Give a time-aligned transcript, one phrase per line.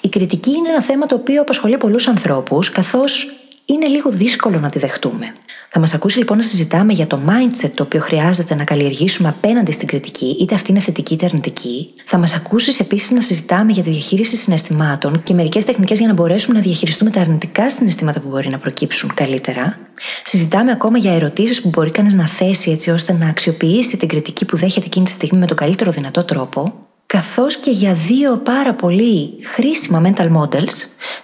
[0.00, 3.26] Η κριτική είναι ένα θέμα το οποίο απασχολεί πολλούς ανθρώπους καθώς
[3.64, 5.34] είναι λίγο δύσκολο να τη δεχτούμε.
[5.70, 9.72] Θα μας ακούσει λοιπόν να συζητάμε για το mindset το οποίο χρειάζεται να καλλιεργήσουμε απέναντι
[9.72, 11.94] στην κριτική, είτε αυτή είναι θετική είτε αρνητική.
[12.04, 16.12] Θα μας ακούσεις επίσης να συζητάμε για τη διαχείριση συναισθημάτων και μερικές τεχνικές για να
[16.12, 19.78] μπορέσουμε να διαχειριστούμε τα αρνητικά συναισθήματα που μπορεί να προκύψουν καλύτερα.
[20.24, 24.44] Συζητάμε ακόμα για ερωτήσεις που μπορεί κανείς να θέσει έτσι ώστε να αξιοποιήσει την κριτική
[24.44, 26.83] που δέχεται εκείνη τη στιγμή με τον καλύτερο δυνατό τρόπο
[27.14, 30.74] καθώς και για δύο πάρα πολύ χρήσιμα mental models,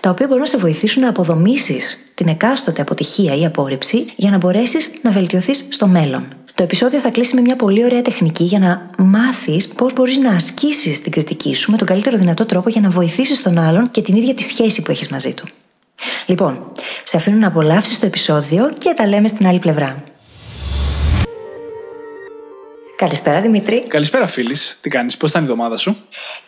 [0.00, 4.36] τα οποία μπορούν να σε βοηθήσουν να αποδομήσεις την εκάστοτε αποτυχία ή απόρριψη για να
[4.36, 6.28] μπορέσεις να βελτιωθείς στο μέλλον.
[6.55, 10.30] Το επεισόδιο θα κλείσει με μια πολύ ωραία τεχνική για να μάθεις πώς μπορείς να
[10.30, 14.02] ασκήσεις την κριτική σου με τον καλύτερο δυνατό τρόπο για να βοηθήσεις τον άλλον και
[14.02, 15.48] την ίδια τη σχέση που έχεις μαζί του.
[16.27, 16.72] Λοιπόν,
[17.04, 20.02] σε αφήνω να απολαύσεις το επεισόδιο και τα λέμε στην άλλη πλευρά.
[23.01, 23.84] Καλησπέρα Δημήτρη.
[23.89, 24.79] Καλησπέρα φίλης.
[24.81, 25.97] Τι κάνεις, πώς ήταν η εβδομάδα σου;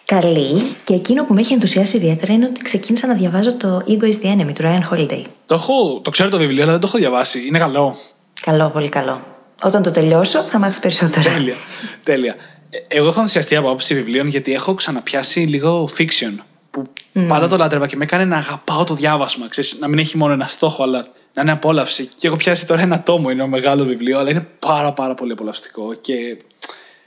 [0.04, 0.62] Καλή.
[0.84, 4.14] Και εκείνο που με έχει ενθουσιάσει ιδιαίτερα είναι ότι ξεκίνησα να διαβάζω το Ego is
[4.22, 5.22] the Enemy του Ryan Holiday.
[5.46, 7.46] Το, έχω, το ξέρω το βιβλίο, αλλά δεν το έχω διαβάσει.
[7.46, 7.96] Είναι καλό.
[8.40, 9.20] Καλό, πολύ καλό.
[9.62, 11.30] Όταν το τελειώσω θα μάθεις περισσότερα.
[11.30, 11.54] Τέλεια.
[12.02, 12.36] Τέλεια.
[12.70, 16.42] Ε, εγώ έχω ενθουσιαστεί από άποψη βιβλίων γιατί έχω ξαναπιάσει λίγο fiction.
[16.70, 16.82] Που
[17.14, 17.24] mm.
[17.28, 19.48] πάντα το λάτρευα και με έκανε να αγαπάω το διάβασμα.
[19.48, 22.10] Ξέρεις, να μην έχει μόνο ένα στόχο, αλλά να είναι απόλαυση.
[22.16, 25.32] Και έχω πιάσει τώρα ένα τόμο, είναι ένα μεγάλο βιβλίο, αλλά είναι πάρα πάρα πολύ
[25.32, 26.14] απολαυστικό και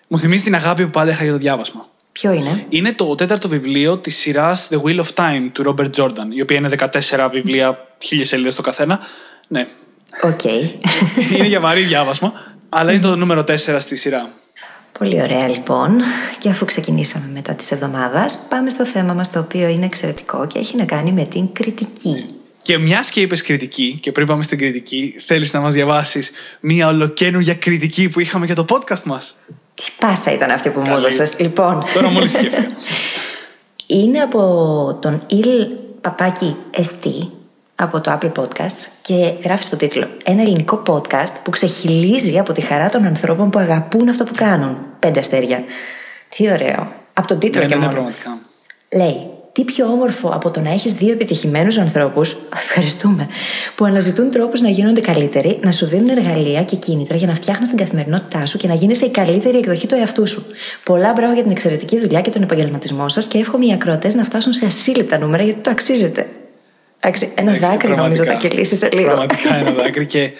[0.07, 1.87] μου θυμίζει την αγάπη που πάντα είχα για το διάβασμα.
[2.11, 6.27] Ποιο είναι; Είναι το τέταρτο βιβλίο της σειράς The Wheel of Time του Robert Jordan,
[6.29, 8.99] η οποία είναι 14 βιβλία, χίλιες σελίδες το καθένα.
[9.47, 9.67] Ναι.
[10.23, 10.39] Ok.
[10.43, 10.69] Okay.
[11.35, 12.33] είναι για βαρύ διάβασμα,
[12.69, 14.29] αλλά είναι το νούμερο 4 στη σειρά.
[14.99, 16.01] Πολύ ωραία λοιπόν.
[16.39, 20.47] Και αφού ξεκινήσαμε με τα της εβδομάδας, πάμε στο θέμα μας το οποίο είναι εξαιρετικό
[20.47, 22.25] και έχει να κάνει με την κριτική.
[22.65, 26.87] Και μιας και είπες κριτική, και πριν πάμε στην κριτική, θέλεις να μας διαβάσεις μια
[26.87, 29.35] ολοκένουργια κριτική που είχαμε για το podcast μας;
[29.73, 31.39] Τι πάσα ήταν αυτή που μου έδωσες.
[31.39, 31.83] Λοιπόν.
[31.93, 32.67] Τώρα μόλις σκέφτηκα.
[33.87, 34.39] Είναι από
[35.01, 35.67] τον Ιλ
[36.01, 37.29] Παπάκι Εστί
[37.75, 42.61] από το Apple Podcasts και γράφει στο τίτλο Ένα ελληνικό podcast που ξεχυλίζει από τη
[42.61, 44.77] χαρά των ανθρώπων που αγαπούν αυτό που κάνουν.
[44.99, 45.63] Πέντε αστέρια.
[46.29, 46.93] Τι ωραίο.
[47.13, 48.01] Από τον τίτλο ναι, και ναι, ναι μόνο.
[48.01, 48.39] πραγματικά.
[48.91, 53.27] Λέει τι πιο όμορφο από το να έχεις δύο επιτυχημένους ανθρώπους, ευχαριστούμε,
[53.75, 57.69] που αναζητούν τρόπους να γίνονται καλύτεροι, να σου δίνουν εργαλεία και κίνητρα για να φτιάχνεις
[57.69, 60.45] την καθημερινότητά σου και να γίνεσαι η καλύτερη εκδοχή του εαυτού σου.
[60.83, 64.23] Πολλά μπράβο για την εξαιρετική δουλειά και τον επαγγελματισμό σας και εύχομαι οι ακροατές να
[64.23, 66.27] φτάσουν σε ασύλληπτα νούμερα γιατί το αξίζετε.
[66.99, 69.07] Ένα Εντάξει, δάκρυ νομίζω θα κυλήσεις σε λίγο.
[69.07, 70.31] Πραγματικά ένα δάκρυ και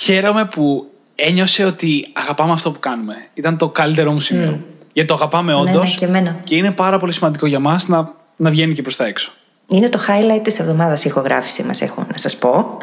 [0.00, 3.14] χαίρομαι που ένιωσε ότι αγαπάμε αυτό που κάνουμε.
[3.34, 4.58] Ήταν το καλύτερό μου σημείο.
[4.60, 4.74] Mm.
[4.92, 5.82] Γιατί το αγαπάμε όντω.
[6.00, 8.96] Ναι, ναι, και, και είναι πάρα πολύ σημαντικό για μας να να βγαίνει και προς
[8.96, 9.32] τα έξω.
[9.68, 12.78] Είναι το highlight της εβδομάδας η ηχογράφηση μας, έχω να σας πω.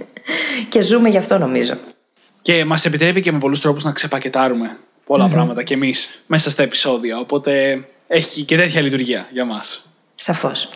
[0.70, 1.74] και ζούμε γι' αυτό νομίζω.
[2.42, 4.76] Και μας επιτρέπει και με πολλούς τρόπους να ξεπακετάρουμε
[5.30, 7.18] πράγματα κι εμείς μέσα στα επεισόδια.
[7.18, 9.82] Οπότε έχει και τέτοια λειτουργία για μας.
[10.14, 10.68] Σαφώς.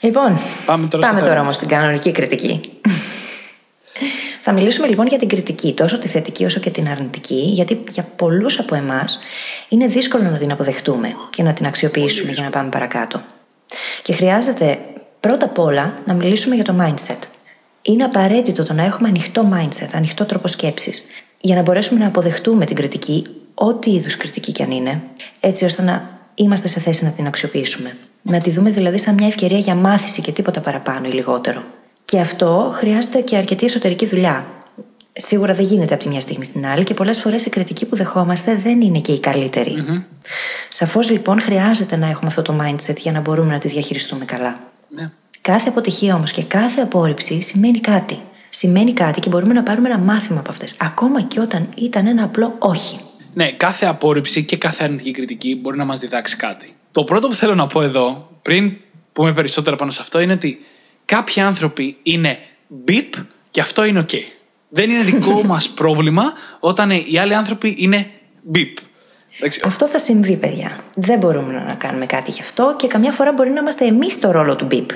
[0.00, 2.60] Λοιπόν, πάμε τώρα, πάμε τώρα όμως στην κανονική κριτική.
[4.42, 8.08] Θα μιλήσουμε λοιπόν για την κριτική, τόσο τη θετική όσο και την αρνητική, γιατί για
[8.16, 9.18] πολλούς από εμάς
[9.68, 13.22] είναι δύσκολο να την αποδεχτούμε και να την αξιοποιήσουμε για να πάμε παρακάτω.
[14.02, 14.78] Και χρειάζεται
[15.20, 17.18] πρώτα απ' όλα να μιλήσουμε για το mindset.
[17.82, 21.04] Είναι απαραίτητο το να έχουμε ανοιχτό mindset, ανοιχτό τρόπο σκέψης,
[21.40, 25.02] για να μπορέσουμε να αποδεχτούμε την κριτική, ό,τι είδους κριτική κι αν είναι,
[25.40, 27.96] έτσι ώστε να είμαστε σε θέση να την αξιοποιήσουμε.
[28.22, 31.62] Να τη δούμε δηλαδή σαν μια ευκαιρία για μάθηση και τίποτα παραπάνω ή λιγότερο.
[32.04, 34.46] Και αυτό χρειάζεται και αρκετή εσωτερική δουλειά.
[35.18, 37.96] Σίγουρα δεν γίνεται από τη μια στιγμή στην άλλη και πολλές φορές η κριτική που
[37.96, 39.74] δεχόμαστε δεν είναι και η καλύτερη.
[39.78, 40.02] Mm-hmm.
[40.68, 44.60] Σαφώς λοιπόν χρειάζεται να έχουμε αυτό το mindset για να μπορούμε να τη διαχειριστούμε καλά.
[44.88, 45.10] Ναι.
[45.40, 48.18] Κάθε αποτυχία όμως και κάθε απόρριψη σημαίνει κάτι.
[48.48, 50.74] Σημαίνει κάτι και μπορούμε να πάρουμε ένα μάθημα από αυτές.
[50.78, 53.00] Ακόμα και όταν ήταν ένα απλό όχι.
[53.34, 56.74] Ναι, κάθε απόρριψη και κάθε αρνητική κριτική μπορεί να μας διδάξει κάτι.
[56.92, 58.72] Το πρώτο που θέλω να πω εδώ, πριν
[59.12, 60.64] πούμε περισσότερα πάνω σε αυτό, είναι ότι
[61.04, 62.38] κάποιοι άνθρωποι είναι
[62.86, 64.14] beep και αυτό είναι OK.
[64.68, 68.10] Δεν είναι δικό μας πρόβλημα όταν οι άλλοι άνθρωποι είναι
[68.54, 68.72] beep.
[69.64, 70.84] Αυτό θα συμβεί, παιδιά.
[70.94, 74.30] Δεν μπορούμε να κάνουμε κάτι γι' αυτό και καμιά φορά μπορεί να είμαστε εμείς στο
[74.30, 74.86] ρόλο του beep.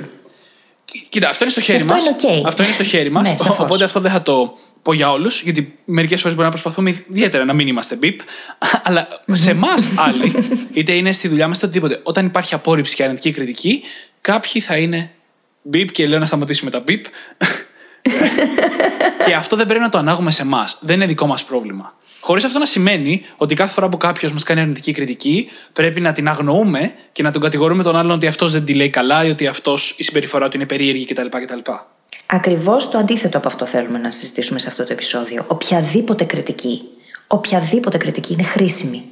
[1.08, 2.04] Κοίτα, αυτό είναι στο χέρι μας.
[2.04, 2.42] Okay.
[2.46, 3.28] Αυτό είναι στο χέρι μας.
[3.28, 7.04] Ναι, οπότε αυτό δεν θα το πω για όλους, γιατί μερικές φορές μπορεί να προσπαθούμε
[7.10, 8.16] ιδιαίτερα να μην είμαστε beep.
[8.86, 10.34] Αλλά σε εμάς άλλοι,
[10.72, 13.82] είτε είναι στη δουλειά μας είτε οτιδήποτε, όταν υπάρχει απόρριψη και αρνητική κριτική,
[14.20, 15.10] κάποιοι θα είναι
[15.62, 17.04] μπιπ και λέω να σταματήσουμε τα μπιπ.
[19.26, 20.78] και αυτό δεν πρέπει να το ανάγουμε σε εμάς.
[20.80, 21.94] Δεν είναι δικό μας πρόβλημα.
[22.20, 26.12] Χωρίς αυτό να σημαίνει ότι κάθε φορά που κάποιος μας κάνει αρνητική κριτική πρέπει να
[26.12, 29.30] την αγνοούμε και να τον κατηγορούμε τον άλλον ότι αυτός δεν τη λέει καλά ή
[29.30, 31.26] ότι αυτός η συμπεριφορά του είναι περίεργη κτλ.
[31.26, 31.70] κτλ.
[32.26, 35.44] Ακριβώς το αντίθετο από αυτό θέλουμε να συζητήσουμε σε αυτό το επεισόδιο.
[35.46, 36.82] Οποιαδήποτε κριτική,
[37.26, 39.02] οποιαδήποτε κριτική είναι χρήσιμη.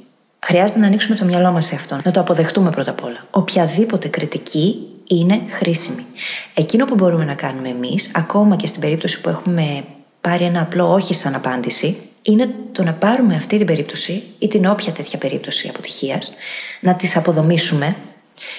[0.45, 3.25] Χρειάζεται να ανοίξουμε το μυαλό μας σε αυτό, να το αποδεχτούμε πρώτα απ' όλα.
[3.31, 6.05] Οποιαδήποτε κριτική είναι χρήσιμη.
[6.53, 9.83] Εκείνο που μπορούμε να κάνουμε εμείς, ακόμα και στην περίπτωση που έχουμε
[10.21, 14.65] πάρει ένα απλό όχι σαν απάντηση, είναι το να πάρουμε αυτή την περίπτωση ή την
[14.65, 16.33] όποια τέτοια περίπτωση αποτυχίας,
[16.79, 17.95] να τις αποδομήσουμε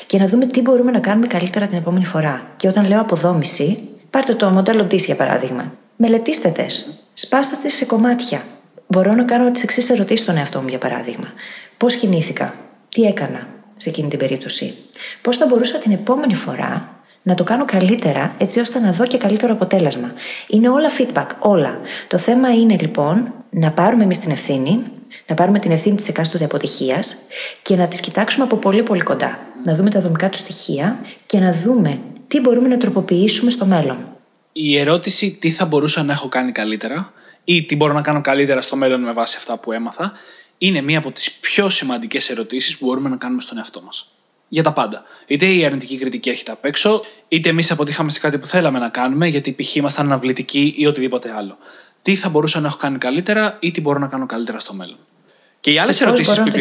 [0.06, 2.43] και να δούμε τι μπορούμε να κάνουμε καλύτερα την επόμενη φορά.
[2.56, 3.79] Και όταν λέω αποδόμηση,
[4.11, 5.73] πάρτε το μοντέλο D για παράδειγμα.
[5.97, 7.05] Μελετήστε τες.
[7.14, 8.43] Σπάστε τι σε κομμάτια.
[8.87, 11.26] Μπορώ να κάνω τις εξής ερωτήσεις στον εαυτό μου, για παράδειγμα.
[11.76, 12.55] Πώς κινήθηκα,
[12.88, 13.47] τι έκανα;
[13.80, 14.74] Σε εκείνη την περίπτωση,
[15.22, 19.18] πώς θα μπορούσα την επόμενη φορά να το κάνω καλύτερα, έτσι ώστε να δω και
[19.18, 20.12] καλύτερο αποτέλεσμα.
[20.48, 21.80] Είναι όλα feedback, όλα.
[22.08, 24.82] Το θέμα είναι λοιπόν να πάρουμε εμείς την ευθύνη,
[25.26, 27.16] να πάρουμε την ευθύνη της εκάστοτε αποτυχίας
[27.62, 29.38] και να τις κοιτάξουμε από πολύ πολύ κοντά.
[29.64, 31.98] Να δούμε τα δομικά τους στοιχεία και να δούμε
[32.28, 34.06] τι μπορούμε να τροποποιήσουμε στο μέλλον.
[34.52, 37.12] Η ερώτηση τι θα μπορούσα να έχω κάνει καλύτερα
[37.44, 40.12] ή τι μπορώ να κάνω καλύτερα στο μέλλον με βάση αυτά που έμαθα
[40.62, 44.10] είναι μία από τις πιο σημαντικές ερωτήσεις που μπορούμε να κάνουμε στον εαυτό μας
[44.48, 45.02] για τα πάντα.
[45.26, 48.88] Είτε η αρνητική κριτική έρχεται απ' έξω, είτε εμείς αποτύχαμε σε κάτι που θέλαμε να
[48.88, 49.74] κάνουμε, γιατί π.χ.
[49.74, 51.58] ήμασταν αναβλητικοί ή οτιδήποτε άλλο.
[52.02, 54.98] Τι θα μπορούσα να έχω κάνει καλύτερα ή τι μπορώ να κάνω καλύτερα στο μέλλον.
[55.60, 56.60] Και οι άλλες ερωτήσεις που, είπε...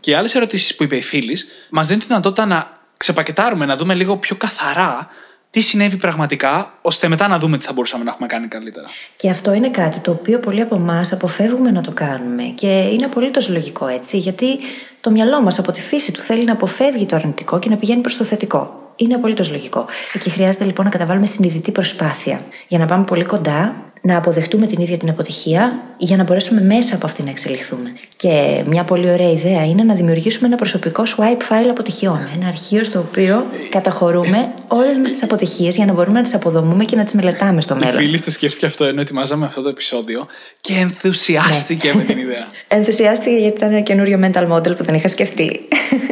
[0.00, 1.38] και οι άλλες ερωτήσεις που είπε η φίλη
[1.70, 5.10] μας δίνουν τη δυνατότητα να ξεπακετάρουμε, να δούμε λίγο πιο καθαρά
[5.52, 8.86] τι συνέβη πραγματικά, ώστε μετά να δούμε τι θα μπορούσαμε να έχουμε κάνει καλύτερα.
[9.16, 12.42] Και αυτό είναι κάτι το οποίο πολλοί από εμάς αποφεύγουμε να το κάνουμε.
[12.42, 14.58] Και είναι απολύτως λογικό έτσι, γιατί
[15.00, 18.00] το μυαλό μας από τη φύση του θέλει να αποφεύγει το αρνητικό και να πηγαίνει
[18.00, 18.81] προς το θετικό.
[18.96, 19.84] Είναι απολύτως λογικό.
[20.12, 24.80] Εκεί χρειάζεται λοιπόν να καταβάλουμε συνειδητή προσπάθεια για να πάμε πολύ κοντά να αποδεχτούμε την
[24.80, 27.92] ίδια την αποτυχία για να μπορέσουμε μέσα από αυτή να εξελιχθούμε.
[28.16, 32.18] Και μια πολύ ωραία ιδέα είναι να δημιουργήσουμε ένα προσωπικό swipe file αποτυχιών.
[32.36, 36.84] Ένα αρχείο στο οποίο καταχωρούμε όλες μας τις αποτυχίες για να μπορούμε να τις αποδομούμε
[36.84, 37.94] και να τις μελετάμε στο μέλλον.
[37.94, 40.26] Η φίλη το σκέφτηκε αυτό ενώ ετοιμάζαμε αυτό το επεισόδιο
[40.60, 41.94] και ενθουσιάστηκε ναι.
[41.94, 42.46] με την ιδέα.
[42.78, 45.68] ενθουσιάστηκε γιατί ήταν ένα καινούριο mental model που δεν είχα σκεφτεί.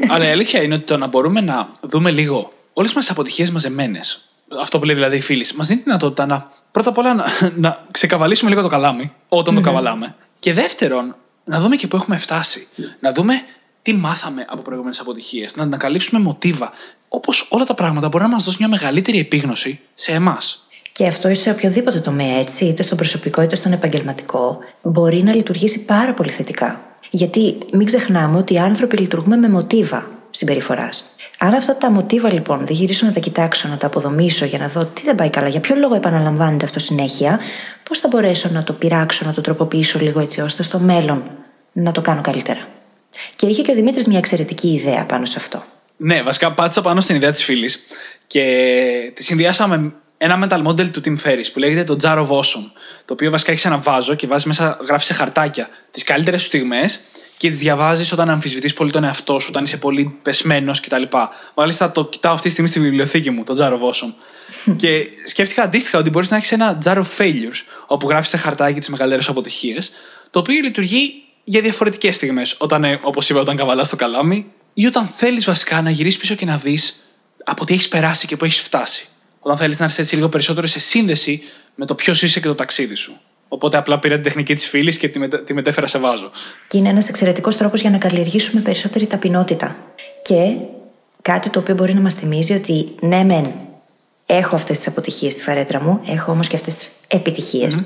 [0.08, 3.50] Αλλά η αλήθεια είναι ότι το να μπορούμε να δούμε λίγο όλες μας τις αποτυχίες
[3.50, 4.24] μαζεμένες.
[4.60, 7.24] Αυτό που λέει δηλαδή η φίλη, μας δίνει τη δυνατότητα να πρώτα απ' όλα να,
[7.56, 10.14] να ξεκαβαλήσουμε λίγο το καλάμι όταν το καβαλάμε.
[10.40, 12.68] Και δεύτερον, να δούμε και πού έχουμε φτάσει.
[13.00, 13.34] Να δούμε
[13.82, 15.56] τι μάθαμε από προηγούμενες αποτυχίες.
[15.56, 16.72] Να ανακαλύψουμε μοτίβα.
[17.08, 20.66] Όπως όλα τα πράγματα μπορεί να μας δώσει μια μεγαλύτερη επίγνωση σε εμάς.
[20.92, 25.84] Και αυτό σε οποιοδήποτε τομέα, έτσι, είτε στον προσωπικό είτε στον επαγγελματικό, μπορεί να λειτουργήσει
[25.84, 26.84] πάρα πολύ θετικά.
[27.10, 31.04] Γιατί μην ξεχνάμε ότι οι άνθρωποι λειτουργούμε με μοτίβα συμπεριφοράς.
[31.38, 34.68] Αν αυτά τα μοτίβα λοιπόν δεν γυρίσω να τα κοιτάξω, να τα αποδομήσω για να
[34.68, 37.40] δω τι δεν πάει καλά, για ποιο λόγο επαναλαμβάνεται αυτό συνέχεια,
[37.88, 41.22] πώς θα μπορέσω να το πειράξω, να το τροποποιήσω λίγο έτσι ώστε στο μέλλον
[41.72, 42.68] να το κάνω καλύτερα.
[43.36, 45.64] Και είχε και ο Δημήτρης μια εξαιρετική ιδέα πάνω σε αυτό.
[45.96, 47.82] Ναι, βασικά πάτησα πάνω στην ιδέα της φίλης
[48.26, 49.92] και τη συνδυάσαμε
[50.22, 52.70] ένα mental model του Tim Ferris που λέγεται το Jar of Awesome.
[53.04, 56.46] Το οποίο βασικά έχεις ένα βάζο και βάζεις μέσα, γράφεις σε χαρτάκια τις καλύτερες σου
[56.46, 57.00] στιγμές
[57.36, 61.02] και τις διαβάζεις όταν αμφισβητείς πολύ τον εαυτό σου, όταν είσαι πολύ πεσμένος κτλ.
[61.54, 64.12] Μάλιστα το κοιτάω αυτή τη στιγμή στη βιβλιοθήκη μου, το Jar of Awesome.
[64.80, 68.78] και σκέφτηκα αντίστοιχα ότι μπορείς να έχεις ένα Jar of Failures, όπου γράφεις σε χαρτάκι
[68.78, 69.90] τις μεγαλύτερες αποτυχίες,
[70.30, 72.54] το οποίο λειτουργεί για διαφορετικές στιγμές.
[72.58, 76.34] Όταν, ε, όπως είπα, όταν καβαλάς το καλάμι, ή όταν θέλεις βασικά να γυρίσεις πίσω
[76.34, 77.00] και να δεις
[77.44, 79.09] από τι έχεις περάσει και πού έχεις φτάσει.
[79.40, 81.42] Όταν θέλεις να έρθεις έτσι λίγο περισσότερο σε σύνδεση
[81.74, 83.20] με το ποιος είσαι και το ταξίδι σου.
[83.48, 85.40] Οπότε απλά πήρα την τεχνική της φίλης και τη, μετα...
[85.42, 86.30] τη μετέφερα σε βάζο.
[86.68, 89.76] Και είναι ένας εξαιρετικός τρόπος για να καλλιεργήσουμε περισσότερη ταπεινότητα.
[90.22, 90.56] Και
[91.22, 93.52] κάτι το οποίο μπορεί να μας θυμίζει ότι ναι, μεν
[94.26, 97.76] έχω αυτές τις αποτυχίες στη φαρέτρα μου, έχω όμως και αυτές τις επιτυχίες.
[97.76, 97.84] Mm-hmm.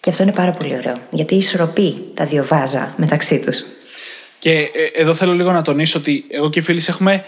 [0.00, 0.96] Και αυτό είναι πάρα πολύ ωραίο.
[1.10, 3.64] Γιατί ισορροπεί τα δύο βάζα μεταξύ τους.
[4.38, 7.24] Και ε, εδώ θέλω λίγο να τονίσω ότι εγώ και οι φίλοι έχουμε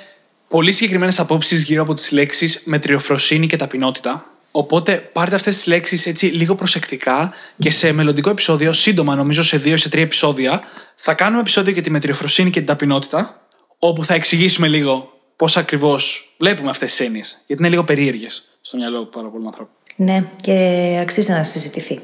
[0.53, 4.27] πολύ συγκεκριμένες απόψεις γύρω από τις λέξεις μετριοφροσύνη και ταπεινότητα.
[4.51, 9.57] Οπότε πάρτε αυτές τις λέξεις έτσι λίγο προσεκτικά και σε μελλοντικό επεισόδιο, σύντομα νομίζω σε
[9.57, 10.63] δύο ή σε τρία επεισόδια,
[10.97, 13.47] θα κάνουμε επεισόδιο για τη μετριοφροσύνη και την ταπεινότητα,
[13.79, 17.43] όπου θα εξηγήσουμε λίγο πώς ακριβώς βλέπουμε αυτές τις έννοιες.
[17.47, 19.75] Γιατί είναι λίγο περίεργες στο μυαλό πάρα πολλών ανθρώπων.
[19.97, 22.01] Ναι, και αξίζει να συζητηθεί.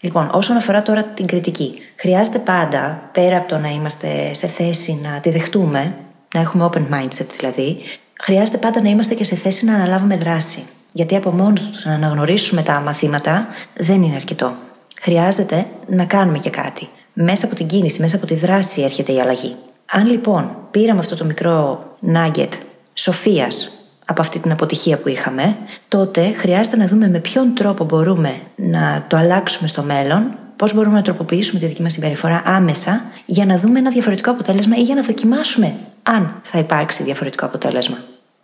[0.00, 5.00] Λοιπόν, όσον αφορά τώρα την κριτική, χρειάζεται πάντα, πέρα από το να είμαστε σε θέση
[5.02, 5.96] να τη δεχτούμε,
[6.34, 7.78] να έχουμε open mindset δηλαδή,
[8.20, 10.62] χρειάζεται πάντα να είμαστε και σε θέση να αναλάβουμε δράση.
[10.92, 13.46] Γιατί από μόνο τους να αναγνωρίσουμε τα μαθήματα
[13.76, 14.54] δεν είναι αρκετό.
[15.00, 16.88] Χρειάζεται να κάνουμε και κάτι.
[17.12, 19.56] Μέσα από την κίνηση, μέσα από τη δράση έρχεται η αλλαγή.
[19.90, 21.84] Αν λοιπόν πήραμε αυτό το μικρό
[22.14, 22.48] nugget
[22.94, 23.70] σοφίας
[24.06, 25.56] από αυτή την αποτυχία που είχαμε,
[25.88, 30.94] τότε χρειάζεται να δούμε με ποιον τρόπο μπορούμε να το αλλάξουμε στο μέλλον, πώς μπορούμε
[30.94, 34.94] να τροποποιήσουμε τη δική μας συμπεριφορά άμεσα για να δούμε ένα διαφορετικό αποτέλεσμα ή για
[34.94, 37.98] να δοκιμάσουμε αν θα υπάρξει διαφορετικό αποτέλεσμα.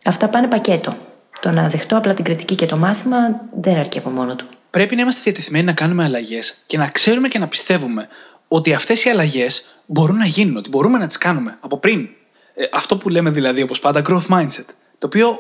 [0.05, 0.97] Αυτά πάνε πακέτο.
[1.41, 3.17] Το να δεχτώ απλά την κριτική και το μάθημα
[3.61, 4.47] δεν αρκεί από μόνο του.
[4.71, 8.09] Πρέπει να είμαστε διατεθειμένοι να κάνουμε αλλαγές και να ξέρουμε και να πιστεύουμε
[8.49, 12.09] ότι αυτές οι αλλαγές μπορούν να γίνουν, ότι μπορούμε να τις κάνουμε από πριν.
[12.55, 14.67] Ε, αυτό που λέμε δηλαδή, όπως πάντα, growth mindset.
[14.99, 15.39] Το οποιο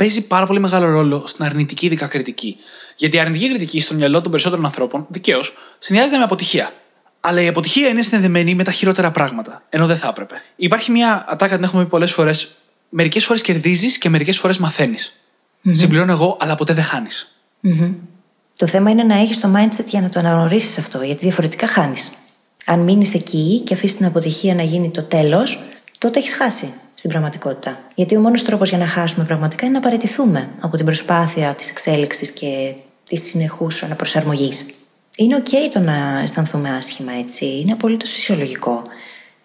[0.00, 2.56] παίζει πάρα πολύ μεγάλο ρόλο στην αρνητική ειδικά κριτική.
[2.96, 6.72] Γιατί η αρνητική κριτική στο μυαλό των περισσότερων ανθρώπων, δικαίως, συνδυάζεται με αποτυχία.
[7.20, 9.62] Αλλά η αποτυχία είναι συνδεδεμένη με τα χειρότερα πράγματα.
[9.68, 10.42] Ενώ δεν θα έπρεπε.
[10.56, 12.56] Υπάρχει μια ατάκα, την έχουμε πει πολλές φορές.
[12.88, 15.12] Μερικές φορές κερδίζεις και μερικές φορές μαθαίνεις.
[15.12, 15.70] Mm-hmm.
[15.72, 17.40] Συμπληρώνω εγώ, αλλά ποτέ δεν χάνεις.
[17.64, 17.94] Mm-hmm.
[18.56, 22.12] Το θέμα είναι να έχεις το mindset για να το αναγνωρίσεις αυτό, γιατί διαφορετικά χάνεις.
[22.64, 25.58] Αν μείνεις εκεί και αφήσεις την αποτυχία να γίνει το τέλος,
[25.98, 27.78] τότε έχεις χάσει στην πραγματικότητα.
[27.94, 31.70] Γιατί ο μόνος τρόπος για να χάσουμε πραγματικά είναι να παραιτηθούμε από την προσπάθεια της
[31.70, 32.72] εξέλιξης και
[33.08, 34.66] της συνεχούς αναπροσαρμογής.
[35.16, 37.60] Είναι OK το να αισθανθούμε άσχημα έτσι.
[37.60, 38.82] Είναι απολύτως φυσιολογικό.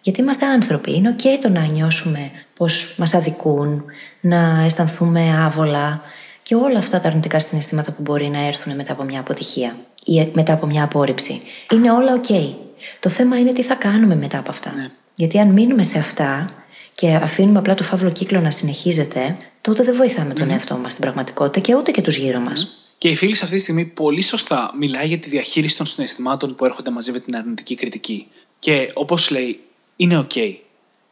[0.00, 0.94] Γιατί είμαστε άνθρωποι.
[0.94, 3.84] Είναι OK το να νιώσουμε πως μας αδικούν,
[4.20, 6.02] να αισθανθούμε άβολα
[6.42, 10.28] και όλα αυτά τα αρνητικά συναισθήματα που μπορεί να έρθουν μετά από μια αποτυχία ή
[10.32, 11.40] μετά από μια απόρριψη.
[11.72, 12.54] Είναι όλα OK.
[13.00, 14.72] Το θέμα είναι τι θα κάνουμε μετά από αυτά.
[14.74, 14.88] Ναι.
[15.14, 16.50] Γιατί αν μείνουμε σε αυτά
[16.96, 21.02] και αφήνουμε απλά το φαύλο κύκλο να συνεχίζεται, τότε δεν βοηθάμε τον εαυτό μας στην
[21.02, 22.68] πραγματικότητα και ούτε και τους γύρω μας.
[22.98, 26.54] Και η φίλη σε αυτή τη στιγμή πολύ σωστά μιλάει για τη διαχείριση των συναισθημάτων
[26.54, 28.26] που έρχονται μαζί με την αρνητική κριτική.
[28.58, 29.60] Και όπως λέει,
[29.96, 30.56] είναι OK.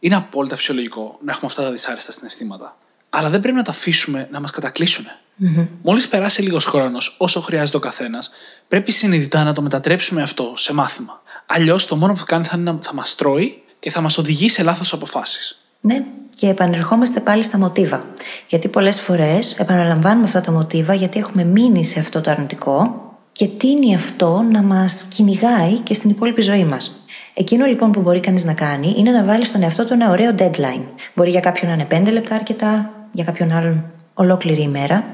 [0.00, 2.76] Είναι απόλυτα φυσιολογικό να έχουμε αυτά τα δυσάρεστα συναισθήματα.
[3.10, 5.04] Αλλά δεν πρέπει να τα αφήσουμε να μας κατακλείσουν.
[5.06, 5.66] Mm-hmm.
[5.82, 8.30] Μόλις περάσει λίγος χρόνος, όσο χρειάζεται ο καθένας,
[8.68, 11.22] πρέπει συνειδητά να το μετατρέψουμε αυτό σε μάθημα.
[11.46, 14.18] Αλλιώς το μόνο που θα κάνει θα είναι να θα μας τρώει και θα μας
[14.18, 15.58] οδηγεί σε λάθος αποφάσεις.
[15.86, 16.04] Ναι,
[16.36, 18.04] και επανερχόμαστε πάλι στα μοτίβα.
[18.48, 23.46] Γιατί πολλές φορές επαναλαμβάνουμε αυτά τα μοτίβα γιατί έχουμε μείνει σε αυτό το αρνητικό και
[23.46, 27.06] τίνει αυτό να μας κυνηγάει και στην υπόλοιπη ζωή μας.
[27.34, 30.34] Εκείνο λοιπόν που μπορεί κανείς να κάνει είναι να βάλει στον εαυτό του ένα ωραίο
[30.38, 30.84] deadline.
[31.14, 35.04] Μπορεί για κάποιον να είναι 5 λεπτά αρκετά, για κάποιον άλλον ολόκληρη ημέρα.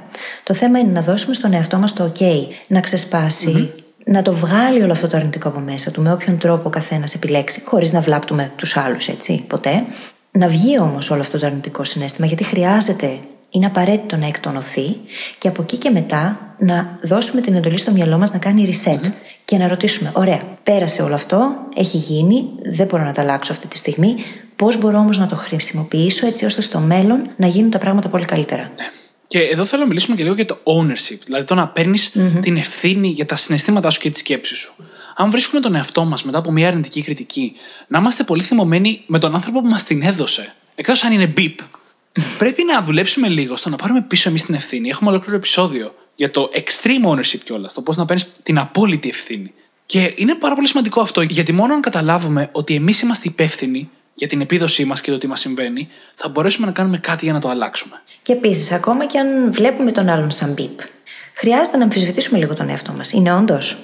[0.42, 2.22] Το θέμα είναι να δώσουμε στον εαυτό μας το OK,
[2.66, 3.72] να ξεσπασει
[4.04, 7.14] να το βγάλει όλο αυτό το αρνητικό από μέσα του, με όποιον τρόπο ο καθένας
[7.14, 9.84] επιλέξει, χωρίς να βλάπτουμε τους άλλους, έτσι, ποτέ.
[10.32, 13.18] Να βγει όμως όλο αυτό το αρνητικό συνέστημα, γιατί χρειάζεται,
[13.50, 14.96] είναι απαραίτητο να εκτονωθεί
[15.38, 19.10] και από εκεί και μετά να δώσουμε την εντολή στο μυαλό μας να κάνει reset
[19.44, 22.44] και να ρωτήσουμε: Ωραία, πέρασε όλο αυτό, έχει γίνει,
[22.76, 24.14] δεν μπορώ να τα αλλάξω αυτή τη στιγμή.
[24.56, 28.24] Πώς μπορώ όμως να το χρησιμοποιήσω έτσι ώστε στο μέλλον να γίνουν τα πράγματα πολύ
[28.24, 28.62] καλύτερα.
[28.62, 28.90] Ναι.
[29.26, 32.56] Και εδώ θέλω να μιλήσουμε και λίγο για το ownership, δηλαδή το να παίρνεις την
[32.56, 34.74] ευθύνη για τα συναισθήματά σου και τη σκέψη σου.
[35.20, 37.52] Αν βρίσκουμε τον εαυτό μας μετά από μια αρνητική κριτική,
[37.86, 40.54] να είμαστε πολύ θυμωμένοι με τον άνθρωπο που μας την έδωσε.
[40.74, 41.54] Εκτός αν είναι beep.
[42.38, 44.88] Πρέπει να δουλέψουμε λίγο στο να πάρουμε πίσω εμείς την ευθύνη.
[44.88, 49.52] Έχουμε ολόκληρο επεισόδιο για το extreme ownership κιόλας, το πώς να παίρνεις την απόλυτη ευθύνη.
[49.86, 54.26] Και είναι πάρα πολύ σημαντικό αυτό, γιατί μόνο αν καταλάβουμε ότι εμείς είμαστε υπεύθυνοι για
[54.26, 57.40] την επίδοσή μας και το τι μας συμβαίνει, θα μπορέσουμε να κάνουμε κάτι για να
[57.40, 58.02] το αλλάξουμε.
[58.22, 60.80] Και επίσης, ακόμα και αν βλέπουμε τον άλλον σαν μπίπ,
[61.34, 63.12] χρειάζεται να αμφισβητήσουμε λίγο τον εαυτό μας.
[63.12, 63.76] Είναι όντως.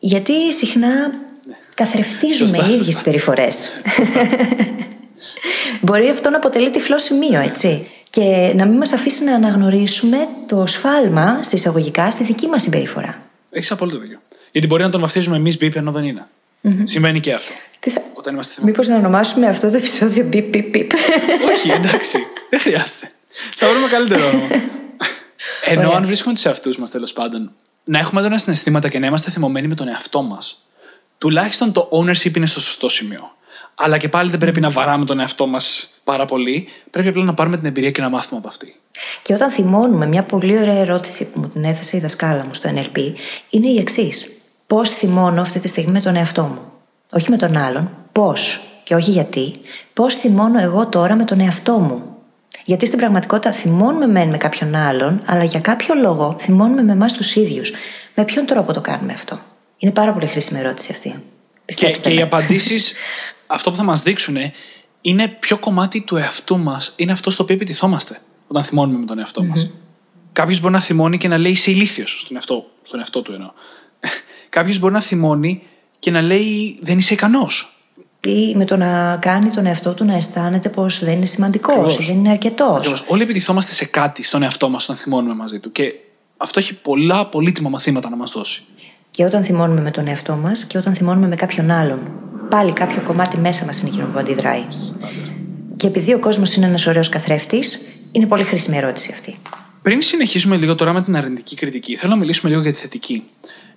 [0.00, 1.08] Γιατί συχνά
[1.46, 1.54] ναι.
[1.74, 3.68] καθρεφτίζουμε οι ίδιες συμπεριφορές.
[5.80, 7.86] Μπορεί αυτό να αποτελεί τυφλό σημείο, έτσι.
[8.10, 13.22] Και να μην μας αφήσει να αναγνωρίσουμε το σφάλμα, στη εισαγωγικά, στη δική μας συμπεριφορά.
[13.50, 14.18] Έχεις απόλυτο δίκιο.
[14.52, 16.26] Γιατί μπορεί να τον βαφτίζουμε εμείς μπίπ ενώ δεν είναι.
[16.62, 16.82] Mm-hmm.
[16.84, 17.52] Συμβαίνει και αυτό.
[17.80, 18.02] Τι θα...
[18.14, 20.90] Όταν είμαστε Μήπως να ονομάσουμε αυτό το επεισόδιο μπιπ μπιπ μπιπ.
[21.52, 22.18] Όχι, εντάξει.
[22.50, 23.10] δεν χρειάζεται.
[23.56, 24.46] Θα βρούμε καλύτερο όνομα.
[25.72, 27.52] Ενώ αν βρίσκουμε τους εαυτούς μας τέλος πάντων,
[27.84, 30.64] να έχουμε έντονα συναισθήματα και να είμαστε θυμωμένοι με τον εαυτό μας,
[31.18, 33.30] τουλάχιστον το ownership είναι στο σωστό σημείο.
[33.74, 36.68] Αλλά και πάλι δεν πρέπει να βαράμε τον εαυτό μας πάρα πολύ.
[36.90, 38.80] Πρέπει απλά να πάρουμε την εμπειρία και να μάθουμε από αυτή.
[39.22, 42.70] Και όταν θυμώνουμε, μια πολύ ωραία ερώτηση που μου την έθεσε η δασκάλα μου στο
[42.74, 43.12] NLP
[43.50, 44.30] είναι η εξής.
[44.66, 46.58] Πώς θυμώνω αυτή τη στιγμή με τον εαυτό μου;
[47.12, 47.90] Όχι με τον άλλον.
[48.12, 48.60] Πώς.
[48.84, 49.54] Και όχι γιατί.
[49.92, 52.09] Πώς θυμώνω εγώ τώρα με τον εαυτό μου;
[52.64, 57.12] Γιατί στην πραγματικότητα θυμώνουμε μεν με κάποιον άλλον, αλλά για κάποιο λόγο θυμώνουμε με εμάς
[57.12, 57.72] τους ίδιους.
[58.14, 59.40] Με ποιον τρόπο το κάνουμε αυτό;
[59.78, 61.22] Είναι πάρα πολύ χρήσιμη ερώτηση αυτή.
[61.64, 62.92] Και, και οι απαντήσεις,
[63.46, 64.36] αυτό που θα μας δείξουν,
[65.00, 69.18] είναι ποιο κομμάτι του εαυτού μας είναι αυτό στο οποίο επιτιθόμαστε όταν θυμώνουμε με τον
[69.18, 69.70] εαυτό μας.
[70.32, 73.50] Κάποιος μπορεί να θυμώνει και να λέει είσαι ηλίθιος στον εαυτό, στον εαυτό του εννοώ.
[74.48, 75.62] Κάποιος μπορεί να θυμώνει
[75.98, 77.79] και να λέει δεν είσαι ικανός.
[78.24, 82.16] Ή με το να κάνει τον εαυτό του να αισθάνεται πως δεν είναι σημαντικός, δεν
[82.16, 83.04] είναι αρκετός.
[83.06, 85.72] Όλοι επιτιθόμαστε σε κάτι στον εαυτό μας όταν θυμώνουμε μαζί του.
[85.72, 85.94] Και
[86.36, 88.62] αυτό έχει πολλά πολύτιμα μαθήματα να μας δώσει.
[89.10, 91.98] Και όταν θυμώνουμε με τον εαυτό μας και όταν θυμώνουμε με κάποιον άλλον.
[92.48, 94.64] Πάλι κάποιο κομμάτι μέσα μας είναι εκείνο που αντιδράει.
[95.76, 97.80] Και επειδή ο κόσμος είναι ένας ωραίος καθρέφτης,
[98.12, 99.36] Είναι πολύ χρήσιμη ερώτηση αυτή.
[99.82, 103.24] Πριν συνεχίσουμε λίγο τώρα με την αρνητική κριτική, θέλω να μιλήσουμε λίγο για τη θετική.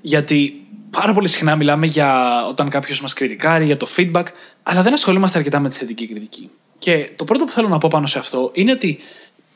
[0.01, 0.62] Γιατί
[0.97, 4.25] πάρα πολύ συχνά μιλάμε για όταν κάποιος μας κριτικάρει, για το feedback,
[4.63, 6.49] αλλά δεν ασχολούμαστε αρκετά με τη θετική κριτική.
[6.79, 8.99] Και το πρώτο που θέλω να πω πάνω σε αυτό είναι ότι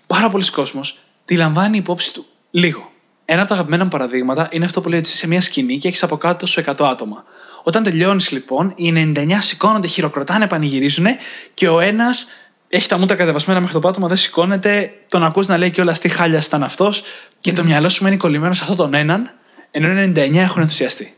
[0.08, 2.92] πάρα πολλοί κόσμος τη λαμβάνει υπόψη του λίγο.
[3.26, 5.78] Ένα από τα αγαπημένα μου παραδείγματα είναι αυτό που λέει ότι είσαι σε μια σκηνή
[5.78, 7.24] και έχεις από κάτω σου 100 άτομα.
[7.64, 11.06] Όταν τελειώνεις λοιπόν, οι 99 σηκώνονται, χειροκροτάνε, πανηγυρίζουν
[11.54, 12.28] και ο ένας
[12.70, 16.10] έχει τα μούτρα κατεβασμένα μέχρι το πάτωμα, δεν σηκώνεται, τον ακούς να λέει όλα τι
[16.10, 17.04] χάλια ήταν αυτός
[17.40, 19.32] και το μυαλό σου μένει κολλημένο σε αυτόν τον έναν,
[19.72, 21.17] ενώ οι 99 έχουν ενθουσιαστεί.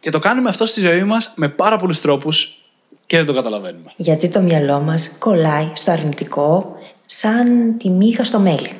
[0.00, 2.58] Και το κάνουμε αυτό στη ζωή μας με πάρα πολλούς τρόπους
[3.06, 3.92] και δεν το καταλαβαίνουμε.
[3.96, 8.72] Γιατί το μυαλό μας κολλάει στο αρνητικό σαν τη μύχα στο μέλι.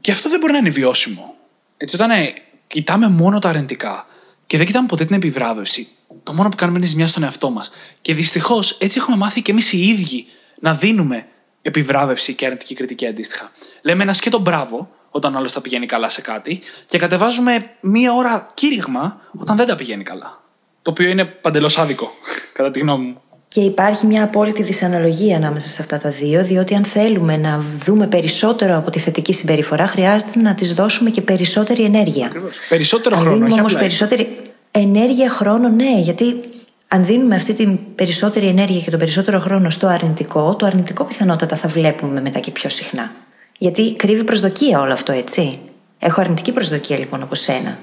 [0.00, 1.34] Και αυτό δεν μπορεί να είναι βιώσιμο.
[1.76, 2.32] Έτσι, όταν ε,
[2.66, 4.06] κοιτάμε μόνο τα αρνητικά
[4.46, 5.88] και δεν κοιτάμε ποτέ την επιβράβευση,
[6.22, 7.70] το μόνο που κάνουμε είναι ζημιά στον εαυτό μας.
[8.00, 10.26] Και δυστυχώς έτσι έχουμε μάθει και εμείς οι ίδιοι
[10.60, 11.26] να δίνουμε
[11.62, 13.50] επιβράβευση και αρνητική κριτική αντίστοιχα.
[13.82, 18.12] Λέμε ένα σκέτο μπράβο όταν ο άλλος τα πηγαίνει καλά σε κάτι και κατεβάζουμε μία
[18.12, 20.44] ώρα κήρυγμα όταν δεν τα πηγαίνει καλά.
[20.86, 22.10] Το οποίο είναι παντελώς άδικο,
[22.52, 23.20] κατά τη γνώμη μου.
[23.48, 28.06] Και υπάρχει μια απόλυτη δυσαναλογία ανάμεσα σε αυτά τα δύο, διότι αν θέλουμε να δούμε
[28.06, 32.26] περισσότερο από τη θετική συμπεριφορά, χρειάζεται να της δώσουμε και περισσότερη ενέργεια.
[32.26, 32.58] Ακριβώς.
[32.68, 33.34] Περισσότερο Αν χρόνο.
[33.36, 34.36] δίνουμε όχι όμως απλά περισσότερη
[34.70, 36.40] ενέργεια, χρόνο, ναι, γιατί
[36.88, 41.56] αν δίνουμε αυτή την περισσότερη ενέργεια και τον περισσότερο χρόνο στο αρνητικό, το αρνητικό πιθανότατα
[41.56, 43.12] θα βλέπουμε μετά και πιο συχνά.
[43.58, 45.58] Γιατί κρύβει προσδοκία όλο αυτό, έτσι.
[45.98, 47.78] Έχω αρνητική προσδοκία λοιπόν από σένα.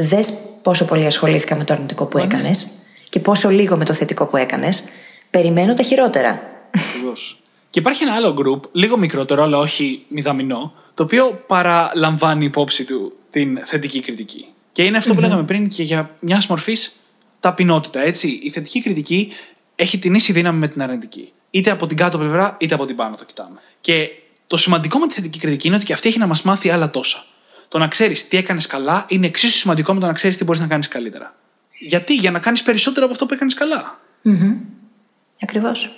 [0.00, 0.26] Δες
[0.62, 2.68] πόσο πολύ ασχολήθηκα με το αρνητικό που έκανες
[3.08, 4.82] και πόσο λίγο με το θετικό που έκανες.
[5.30, 6.40] Περιμένω τα χειρότερα.
[6.70, 7.40] Ακριβώς.
[7.70, 13.12] Και υπάρχει ένα άλλο group, λίγο μικρότερο, αλλά όχι μηδαμινό, το οποίο παραλαμβάνει υπόψη του
[13.30, 14.46] την θετική κριτική.
[14.72, 16.92] Και είναι αυτό που λέγαμε πριν και για μιας μορφής
[17.40, 18.38] ταπεινότητα, έτσι.
[18.42, 19.32] Η θετική κριτική
[19.76, 21.32] έχει την ίση δύναμη με την αρνητική.
[21.50, 23.60] Είτε από την κάτω πλευρά, είτε από την πάνω το κοιτάμε.
[23.80, 24.10] Και
[24.46, 26.90] το σημαντικό με τη θετική κριτική είναι ότι και αυτή έχει να μας μάθει άλλα
[26.90, 27.24] τόσα.
[27.68, 30.60] Το να ξέρεις τι έκανες καλά είναι εξίσου σημαντικό με το να ξέρεις τι μπορείς
[30.60, 31.34] να κάνεις καλύτερα.
[31.78, 34.00] Γιατί, για να κάνεις περισσότερο από αυτό που έκανες καλά.
[35.42, 35.90] Ακριβώς.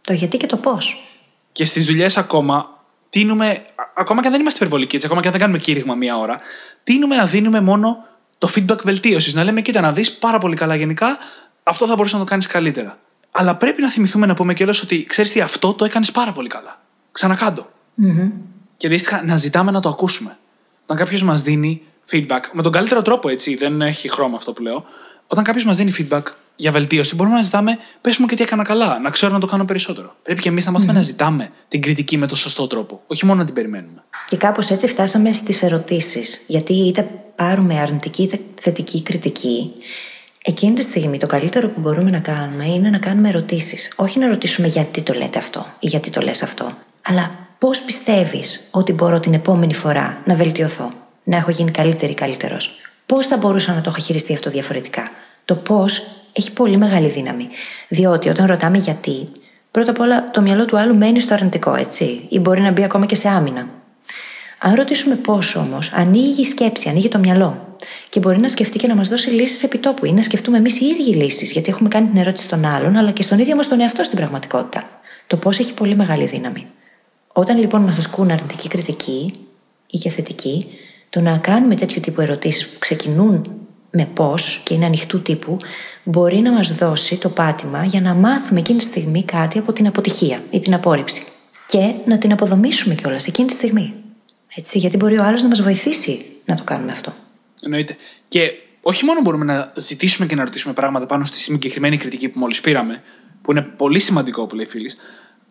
[0.00, 1.04] Το γιατί και το πώς.
[1.52, 5.26] Και στις δουλειές ακόμα, τίνουμε, α- ακόμα και αν δεν είμαστε υπερβολικοί, έτσι, ακόμα και
[5.28, 6.40] αν δεν κάνουμε κήρυγμα μία ώρα,
[6.82, 8.06] τίνουμε να δίνουμε μόνο
[8.38, 9.34] το feedback βελτίωσης.
[9.34, 11.18] Να λέμε, κοίτα, να δεις πάρα πολύ καλά γενικά,
[11.62, 12.98] αυτό θα μπορούσες να το κάνεις καλύτερα.
[13.30, 16.48] Αλλά πρέπει να θυμηθούμε να πούμε κιόλας ότι ξέρεις τι, αυτό το έκανες πάρα πολύ
[16.48, 16.80] καλά.
[17.12, 17.70] Ξανακάντο.
[18.76, 20.36] Και αντίστοιχα να ζητάμε να το ακούσουμε.
[20.84, 24.62] Όταν κάποιος μας δίνει feedback, με τον καλύτερο τρόπο έτσι, δεν έχει χρώμα αυτό που
[24.62, 24.84] λέω.
[25.26, 26.22] Όταν κάποιος μας δίνει feedback
[26.56, 29.46] για βελτίωση, μπορούμε να ζητάμε, πες μου και τι έκανα καλά, να ξέρω να το
[29.46, 30.16] κάνω περισσότερο.
[30.22, 33.38] Πρέπει και εμείς να μαθουμε να ζητάμε την κριτική με το σωστό τρόπο, όχι μόνο
[33.38, 34.04] να την περιμένουμε.
[34.28, 36.44] Και κάπως έτσι φτάσαμε στις ερωτήσεις.
[36.46, 39.72] Γιατί είτε πάρουμε αρνητική είτε θετική κριτική,
[40.44, 43.92] εκείνη τη στιγμή το καλύτερο που μπορούμε να κάνουμε είναι να κάνουμε ερωτήσεις.
[43.96, 48.68] Όχι να ρωτήσουμε γιατί το λέτε αυτό ή γιατί το λες αυτό, αλλά πώς πιστεύεις
[48.70, 50.90] ότι μπορώ την επόμενη φορά να βελτιωθώ,
[51.24, 55.10] να έχω γίνει καλύτερη ή καλύτερος; Πώς θα μπορούσα να το έχω χειριστεί αυτό διαφορετικά;
[55.44, 57.48] Το πώς έχει πολύ μεγάλη δύναμη.
[57.88, 59.28] Διότι όταν ρωτάμε γιατί,
[59.70, 62.84] πρώτα απ' όλα το μυαλό του άλλου μένει στο αρνητικό, έτσι, ή μπορεί να μπει
[62.84, 63.68] ακόμα και σε άμυνα.
[64.58, 67.76] Αν ρωτήσουμε πώς όμως, ανοίγει η σκέψη, ανοίγει το μυαλό
[68.08, 70.84] και μπορεί να σκεφτεί και να μας δώσει λύσεις επιτόπου ή να σκεφτούμε εμείς οι
[70.84, 73.80] ίδιοι λύσεις, γιατί έχουμε κάνει την ερώτηση στον άλλον, αλλά και στον ίδιο μας τον
[73.80, 74.84] εαυτό στην πραγματικότητα.
[75.26, 76.66] Το πώς έχει πολύ μεγάλη δύναμη.
[77.36, 79.34] Όταν λοιπόν μας ασκούν αρνητική κριτική
[79.86, 80.66] ή και θετική,
[81.10, 83.50] το να κάνουμε τέτοιου τύπου ερωτήσεις που ξεκινούν
[83.90, 85.56] με πώς και είναι ανοιχτού τύπου,
[86.04, 89.86] μπορεί να μας δώσει το πάτημα για να μάθουμε εκείνη τη στιγμή κάτι από την
[89.86, 91.22] αποτυχία ή την απόρριψη.
[91.66, 93.94] Και να την αποδομήσουμε κιόλας εκείνη τη στιγμή.
[94.54, 97.12] Έτσι, γιατί μπορεί ο άλλος να μας βοηθήσει να το κάνουμε αυτό.
[97.62, 97.96] Εννοείται.
[98.28, 102.38] Και όχι μόνο μπορούμε να ζητήσουμε και να ρωτήσουμε πράγματα πάνω στη συγκεκριμένη κριτική που
[102.38, 103.02] μόλις πήραμε,
[103.42, 104.96] που είναι πολύ σημαντικό που λέει φίλης,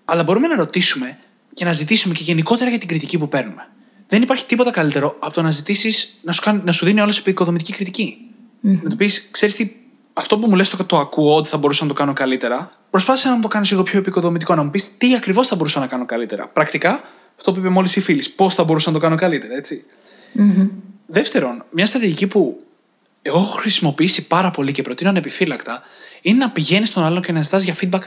[0.05, 1.17] αλλά μπορούμε να ρωτήσουμε
[1.53, 3.67] και να ζητήσουμε και γενικότερα για την κριτική που παίρνουμε.
[4.07, 7.13] Δεν υπάρχει τίποτα καλύτερο από το να ζητήσεις να, σου κάνει- να σου δίνει όλο
[7.19, 8.17] επικοδομητική κριτική.
[8.83, 9.71] Να του πεις, ξέρεις τι,
[10.13, 12.71] αυτό που μου λες το, το ακούω ότι θα μπορούσα να το κάνω καλύτερα.
[12.89, 15.79] Προσπάθησε να μου το κάνεις λίγο πιο επικοδομητικό, να μου πεις τι ακριβώς θα μπορούσα
[15.79, 16.47] να κάνω καλύτερα.
[16.47, 17.03] Πρακτικά,
[17.35, 19.85] αυτό που είπε μόλις η φίλης, πώς θα μπορούσα να το κάνω καλύτερα, έτσι.
[21.05, 22.63] Δεύτερον, μια στρατηγική που
[23.21, 25.81] εγώ έχω χρησιμοποιήσει πάρα πολύ και προτείνω ανεπιφύλακτα
[26.21, 28.01] είναι να πηγαίνεις στον άλλον και να ζητάς για feedback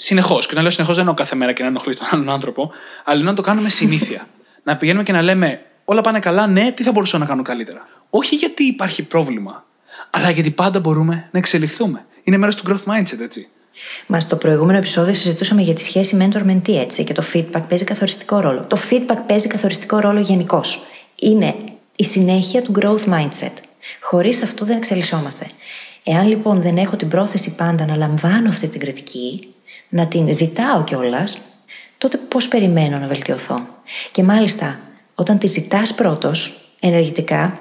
[0.00, 0.46] συνεχώς.
[0.46, 2.70] Και να λέω συνεχώς δεν εννοώ κάθε μέρα και να ενοχλείς τον άλλον άνθρωπο,
[3.04, 4.26] αλλά να το κάνουμε συνήθεια.
[4.64, 7.88] να πηγαίνουμε και να λέμε Όλα πάνε καλά, ναι, τι θα μπορούσα να κάνω καλύτερα.
[8.10, 9.64] Όχι γιατί υπάρχει πρόβλημα,
[10.10, 12.04] αλλά γιατί πάντα μπορούμε να εξελιχθούμε.
[12.22, 13.48] Είναι μέρος του growth mindset, έτσι.
[14.06, 18.40] Μα στο προηγούμενο επεισόδιο συζητούσαμε για τη σχέση mentor-mentee, έτσι, και το feedback παίζει καθοριστικό
[18.40, 18.60] ρόλο.
[18.68, 20.82] Το feedback παίζει καθοριστικό ρόλο γενικώς.
[21.14, 21.54] Είναι
[21.96, 23.54] η συνέχεια του growth mindset.
[24.00, 25.46] Χωρίς αυτό δεν εξελισσόμαστε.
[26.04, 29.54] Εάν λοιπόν δεν έχω την πρόθεση πάντα να λαμβάνω αυτή την κριτική,
[29.88, 31.38] να την ζητάω κιόλας,
[31.98, 33.66] τότε πώς περιμένω να βελτιωθώ.
[34.12, 34.78] Και μάλιστα,
[35.14, 37.58] όταν τη ζητάς πρώτος, ενεργητικά,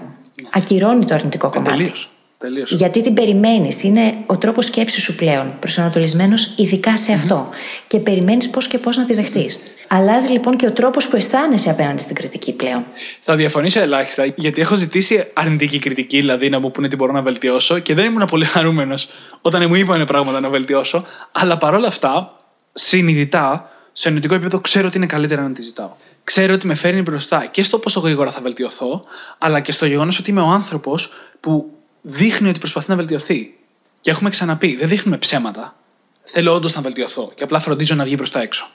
[0.52, 1.78] ακυρώνει το αρνητικό κομμάτι.
[1.78, 2.10] Τελείως.
[2.38, 2.72] Τελείως.
[2.72, 3.84] Γιατί την περιμένεις.
[3.84, 7.50] Είναι ο τρόπος σκέψης σου πλέον, προσανατολισμένος ειδικά σε αυτό.
[7.88, 9.60] Και περιμένεις πώς και πώς να τη δεχτείς.
[9.88, 12.86] Αλλάζει λοιπόν και ο τρόπος που αισθάνεσαι απέναντι στην κριτική πλέον.
[13.22, 17.22] Θα διαφωνήσω ελάχιστα, γιατί έχω ζητήσει αρνητική κριτική, δηλαδή να μου πούνε τι μπορώ να
[17.22, 19.08] βελτιώσω και δεν ήμουν πολύ χαρούμενος
[19.42, 21.06] όταν μου είπαν πράγματα να βελτιώσω.
[21.32, 22.40] Αλλά παρόλα αυτά,
[22.74, 25.90] συνειδητά, σε ενωτικό επίπεδο, ξέρω ότι είναι καλύτερα να τη ζητάω.
[26.24, 29.04] Ξέρω ότι με φέρνει μπροστά και στο πόσο γρήγορα θα βελτιωθώ,
[29.38, 31.72] αλλά και στο γεγονός ότι είμαι ο άνθρωπος που
[32.02, 33.54] δείχνει ότι προσπαθεί να βελτιωθεί.
[34.02, 35.76] Και έχουμε ξαναπεί, δεν δείχνουμε ψέματα.
[36.24, 38.70] Θέλω όντως να βελτιωθώ και απλά φροντίζω να βγει προ τα έξω.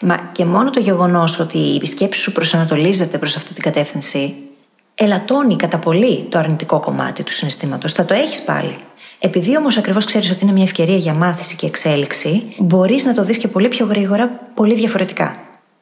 [0.00, 4.34] Μα και μόνο το γεγονός ότι η σκέψη σου προσανατολίζεται προς αυτή την κατεύθυνση,
[4.94, 7.92] ελαττώνει κατά πολύ το αρνητικό κομμάτι του συναισθήματος.
[7.92, 8.76] Θα το έχεις πάλι.
[9.18, 13.24] Επειδή όμως ακριβώς ξέρεις ότι είναι μια ευκαιρία για μάθηση και εξέλιξη, μπορείς να το
[13.24, 15.36] δεις και πολύ πιο γρήγορα, πολύ διαφορετικά.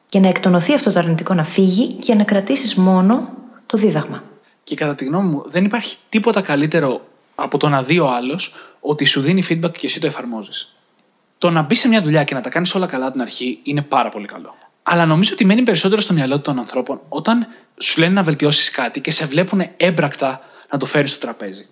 [0.09, 3.29] Και να εκτονωθεί αυτό το αρνητικό να φύγει και να κρατήσεις μόνο
[3.65, 4.23] το δίδαγμα.
[4.63, 7.01] Και κατά τη γνώμη μου, δεν υπάρχει τίποτα καλύτερο
[7.35, 10.75] από το να δει ο άλλος ότι σου δίνει feedback και εσύ το εφαρμόζεις.
[11.41, 13.59] Το να μπεις σε μια δουλειά και να τα κάνεις όλα καλά από την αρχή
[13.63, 14.55] είναι πάρα πολύ καλό.
[14.83, 19.01] Αλλά νομίζω ότι μένει περισσότερο στο μυαλό των ανθρώπων όταν σου λένε να βελτιώσεις κάτι
[19.01, 21.67] και σε βλέπουν έμπρακτα να το φέρεις στο τραπέζι.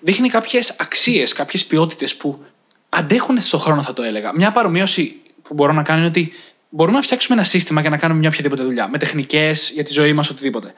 [0.00, 2.44] Δείχνει κάποιες αξίες, κάποιες ποιότητες που
[2.88, 4.34] αντέχουν στον χρόνο, θα το έλεγα.
[4.34, 6.32] Μια παρομοίωση που μπορώ να κάνω είναι ότι
[6.68, 8.88] μπορούμε να φτιάξουμε ένα σύστημα για να κάνουμε μια οποιαδήποτε δουλειά.
[8.88, 10.72] Με τεχνικές, για τη ζωή μας, οτιδήποτε.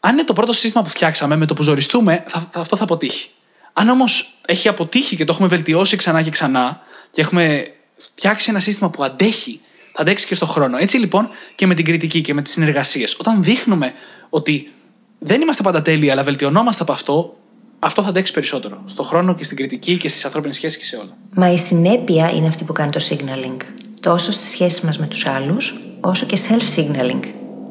[0.00, 2.84] Αν είναι το πρώτο σύστημα που φτιάξαμε, με το που ζοριστούμε, θα, θα, αυτό θα
[2.84, 3.28] αποτύχει.
[3.72, 6.80] Αν όμως έχει αποτύχει και το έχουμε βελτιώσει ξανά και ξανά
[7.10, 9.60] και έχουμε φτιάξει ένα σύστημα που αντέχει,
[9.92, 10.76] θα αντέξει και στον χρόνο.
[10.76, 13.16] Έτσι λοιπόν και με την κριτική και με τις συνεργασίες.
[13.18, 13.92] Όταν δείχνουμε
[14.28, 14.72] ότι
[15.18, 17.36] δεν είμαστε πάντα τέλειοι, αλλά βελτιωνόμαστε από αυτό,
[17.78, 18.82] αυτό θα αντέξει περισσότερο.
[18.84, 21.16] Στον χρόνο και στην κριτική και στις ανθρώπινες σχέσεις και σε όλα.
[21.30, 23.56] Μα η συνέπεια είναι αυτή που κάνει το signaling.
[24.00, 27.24] Τόσο στις σχέσεις μας με τους άλλους, όσο και self-signaling.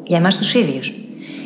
[0.04, 0.94] Για εμάς τους ίδιους.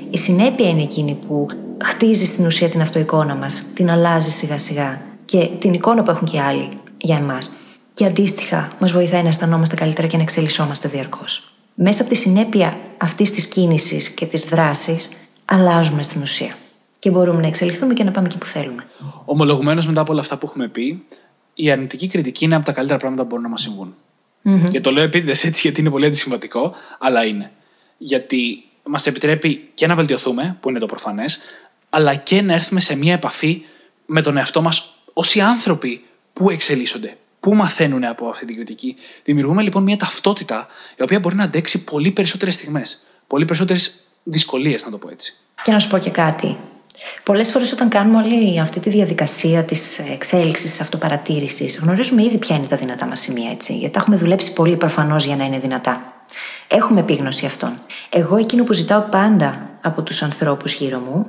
[0.09, 1.47] Η συνέπεια είναι εκείνη που
[1.83, 6.27] χτίζεις στην ουσία την αυτοεικόνα μας, την αλλάζεις σιγά σιγά και την εικόνα που έχουν
[6.27, 7.51] και οι άλλοι για εμάς.
[7.97, 11.43] Και αντίστοιχα, μας βοηθάει να αισθανόμαστε καλύτερα και να εξελισσόμαστε διαρκώς.
[11.73, 15.09] Μέσα από τη συνέπεια αυτής της κίνησης και της δράσης,
[15.45, 16.57] αλλάζουμε στην ουσία.
[16.99, 18.87] Και μπορούμε να εξελιχθούμε και να πάμε εκεί που θέλουμε.
[19.25, 21.05] Ομολογουμένως μετά από όλα αυτά που έχουμε πει,
[21.53, 23.95] η αρνητική κριτική είναι από τα καλύτερα πράγματα που μπορούν να μας συμβούν.
[24.43, 24.69] Mm-hmm.
[24.69, 27.51] Και το λέω επίτηδες έτσι γιατί είναι πολύ αντισυμβατικό, αλλά είναι.
[27.97, 31.39] Γιατί μας επιτρέπει και να βελτιωθούμε, που είναι το προφανές,
[31.89, 33.61] αλλά και να έρθουμε σε μια επαφή
[34.05, 38.95] με τον εαυτό μας όσοι άνθρωποι που εξελίσσονται, που μαθαίνουν από αυτή την κριτική.
[39.23, 44.85] Δημιουργούμε λοιπόν μια ταυτότητα η οποία μπορεί να αντέξει πολύ περισσότερες στιγμές, πολύ περισσότερες δυσκολίες,
[44.85, 45.35] να το πω έτσι.
[45.63, 46.57] Και να σου πω και κάτι.
[47.23, 52.55] Πολλές φορές, όταν κάνουμε όλη αυτή τη διαδικασία της εξέλιξης, της αυτοπαρατήρησης, γνωρίζουμε ήδη ποια
[52.55, 53.77] είναι τα δυνατά μας σημεία, έτσι.
[53.77, 56.25] Γιατί τα έχουμε δουλέψει πολύ προφανώς για να είναι δυνατά.
[56.67, 57.79] Έχουμε επίγνωση αυτών.
[58.09, 61.25] Εγώ εκείνο που ζητάω πάντα από τους ανθρώπους γύρω μου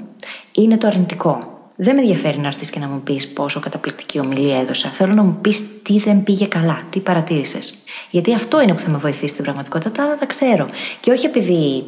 [0.52, 1.57] είναι το αρνητικό.
[1.80, 4.88] Δεν με ενδιαφέρει να έρθεις και να μου πεις πόσο καταπληκτική ομιλία έδωσα.
[4.88, 7.74] Θέλω να μου πεις τι δεν πήγε καλά, τι παρατήρησες.
[8.10, 10.68] Γιατί αυτό είναι που θα με βοηθήσει στην πραγματικότητα, τα άλλα τα ξέρω.
[11.00, 11.84] Και όχι επειδή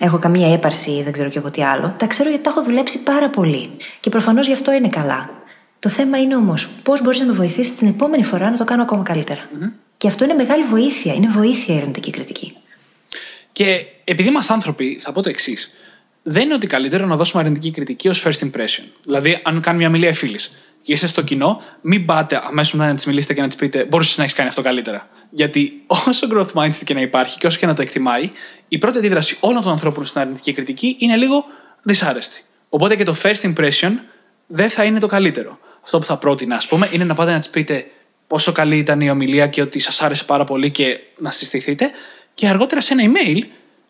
[0.00, 1.94] έχω καμία έπαρση ή δεν ξέρω κι εγώ τι άλλο.
[1.98, 3.70] Τα ξέρω γιατί τα έχω δουλέψει πάρα πολύ.
[4.00, 5.30] Και προφανώς γι' αυτό είναι καλά.
[5.78, 8.82] Το θέμα είναι όμως πώς μπορείς να με βοηθήσεις την επόμενη φορά να το κάνω
[8.82, 9.02] ακόμα
[9.96, 11.14] Και αυτό είναι μεγάλη βοήθεια.
[11.14, 12.56] Είναι βοήθεια η ερευνητική κριτική.
[13.52, 15.72] Και επειδή είμαστε άνθρωποι, θα πω το εξής.
[16.22, 18.84] Δεν είναι ότι καλύτερο να δώσουμε αρνητική κριτική ως first impression.
[19.04, 20.50] Δηλαδή, αν κάνει μια μιλία φίλης
[20.82, 23.84] και είσαι στο κοινό, μην πάτε αμέσως μετά να της μιλήσετε και να της πείτε
[23.84, 25.08] Μπορούσε να έχεις κάνει αυτό καλύτερα.
[25.30, 28.30] Γιατί όσο growth mindset και να υπάρχει και όσο και να το εκτιμάει,
[28.68, 31.44] η πρώτη αντίδραση όλων των ανθρώπων στην αρνητική κριτική είναι λίγο
[31.82, 32.42] δυσάρεστη.
[32.68, 33.92] Οπότε και το first impression
[34.46, 35.58] δεν θα είναι το καλύτερο.
[35.82, 37.86] Αυτό που θα πρότεινα, ας πούμε, είναι να πάτε να της πείτε
[38.26, 41.90] πόσο καλή ήταν η ομιλία και ότι σας άρεσε πάρα πολύ και να συστηθείτε.
[42.34, 43.42] Και αργότερα σε ένα email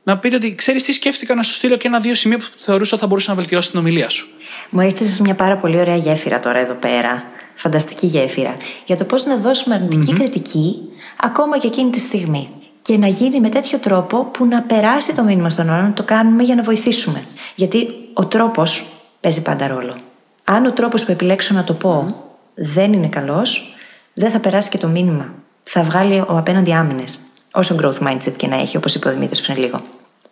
[0.03, 3.07] να πείτε ότι ξέρεις τι σκέφτηκα να σου στείλω και ένα-δύο σημεία που θεωρούσα θα
[3.07, 4.27] μπορούσε να βελτιώσει την ομιλία σου.
[4.71, 7.25] Μου έχετε μια πάρα πολύ ωραία γέφυρα τώρα εδώ πέρα.
[7.55, 8.57] Φανταστική γέφυρα.
[8.87, 10.77] Για το πώς να δώσουμε κριτική
[11.21, 12.49] ακόμα και εκείνη τη στιγμή.
[12.83, 16.03] Και να γίνει με τέτοιο τρόπο που να περάσει το μήνυμα στον άλλο, να το
[16.03, 17.25] κάνουμε για να βοηθήσουμε.
[17.55, 18.85] Γιατί ο τρόπος
[19.21, 19.97] παίζει πάντα ρόλο.
[20.45, 22.17] Αν ο τρόπος που επιλέξω να το πω
[22.55, 23.75] δεν είναι καλός,
[24.15, 25.35] δεν θα περάσει και το μήνυμα.
[25.63, 27.21] Θα βγάλει ο απέναντι άμυνες.
[27.53, 29.83] Όσο growth mindset και να έχει, όπως είπε ο Δημήτρης πριν λίγο.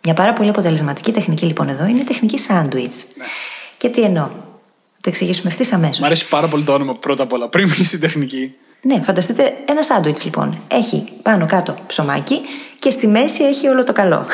[0.03, 2.97] Μια πάρα πολύ αποτελεσματική τεχνική λοιπόν εδώ είναι η τεχνική sandwich.
[3.15, 3.25] Ναι.
[3.77, 4.27] Και τι εννοώ;
[5.01, 5.99] Το εξηγήσουμε ευθύς αμέσως.
[5.99, 8.53] Μ' αρέσει πάρα πολύ το όνομα πρώτα απ' όλα, πριν μιλήσει στην τεχνική.
[8.81, 10.61] Ναι, φανταστείτε ένα σάντουιτ λοιπόν.
[10.67, 12.41] Έχει πάνω κάτω ψωμάκι
[12.79, 14.25] και στη μέση έχει όλο το καλό.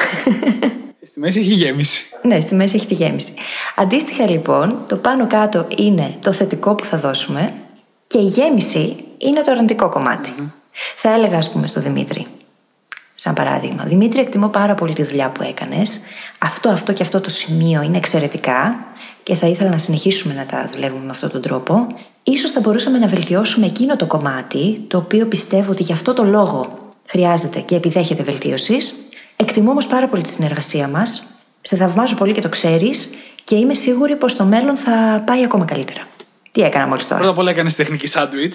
[1.01, 2.05] Στη μέση έχει γέμιση.
[2.21, 3.33] Ναι, στη μέση έχει τη γέμιση.
[3.75, 7.53] Αντίστοιχα λοιπόν, το πάνω κάτω είναι το θετικό που θα δώσουμε
[8.07, 9.91] και η γέμιση είναι το αρνητικό
[10.95, 12.27] Θα έλεγα, ας πούμε, στο Δημήτρη.
[13.27, 15.99] Σ' Σαν παράδειγμα, Δημήτρη, εκτιμώ πάρα πολύ τη δουλειά που έκανες.
[16.37, 18.85] Αυτό, αυτό και αυτό το σημείο είναι εξαιρετικά
[19.23, 21.87] και θα ήθελα να συνεχίσουμε να τα δουλεύουμε με αυτόν τον τρόπο.
[22.23, 26.23] Ίσως θα μπορούσαμε να βελτιώσουμε εκείνο το κομμάτι, το οποίο πιστεύω ότι γι' αυτό το
[26.23, 28.95] λόγο χρειάζεται και επιδέχεται βελτίωσης.
[29.35, 31.23] Εκτιμώ όμως πάρα πολύ τη συνεργασία μας.
[31.61, 33.09] Σε θαυμάζω πολύ και το ξέρεις
[33.43, 36.07] και είμαι σίγουρη πως το μέλλον θα πάει ακόμα καλύτερα.
[36.51, 38.53] Τι έκανα μόλις τώρα; Πρώτα απ' όλα έκανες τεχνική σάντουιτ,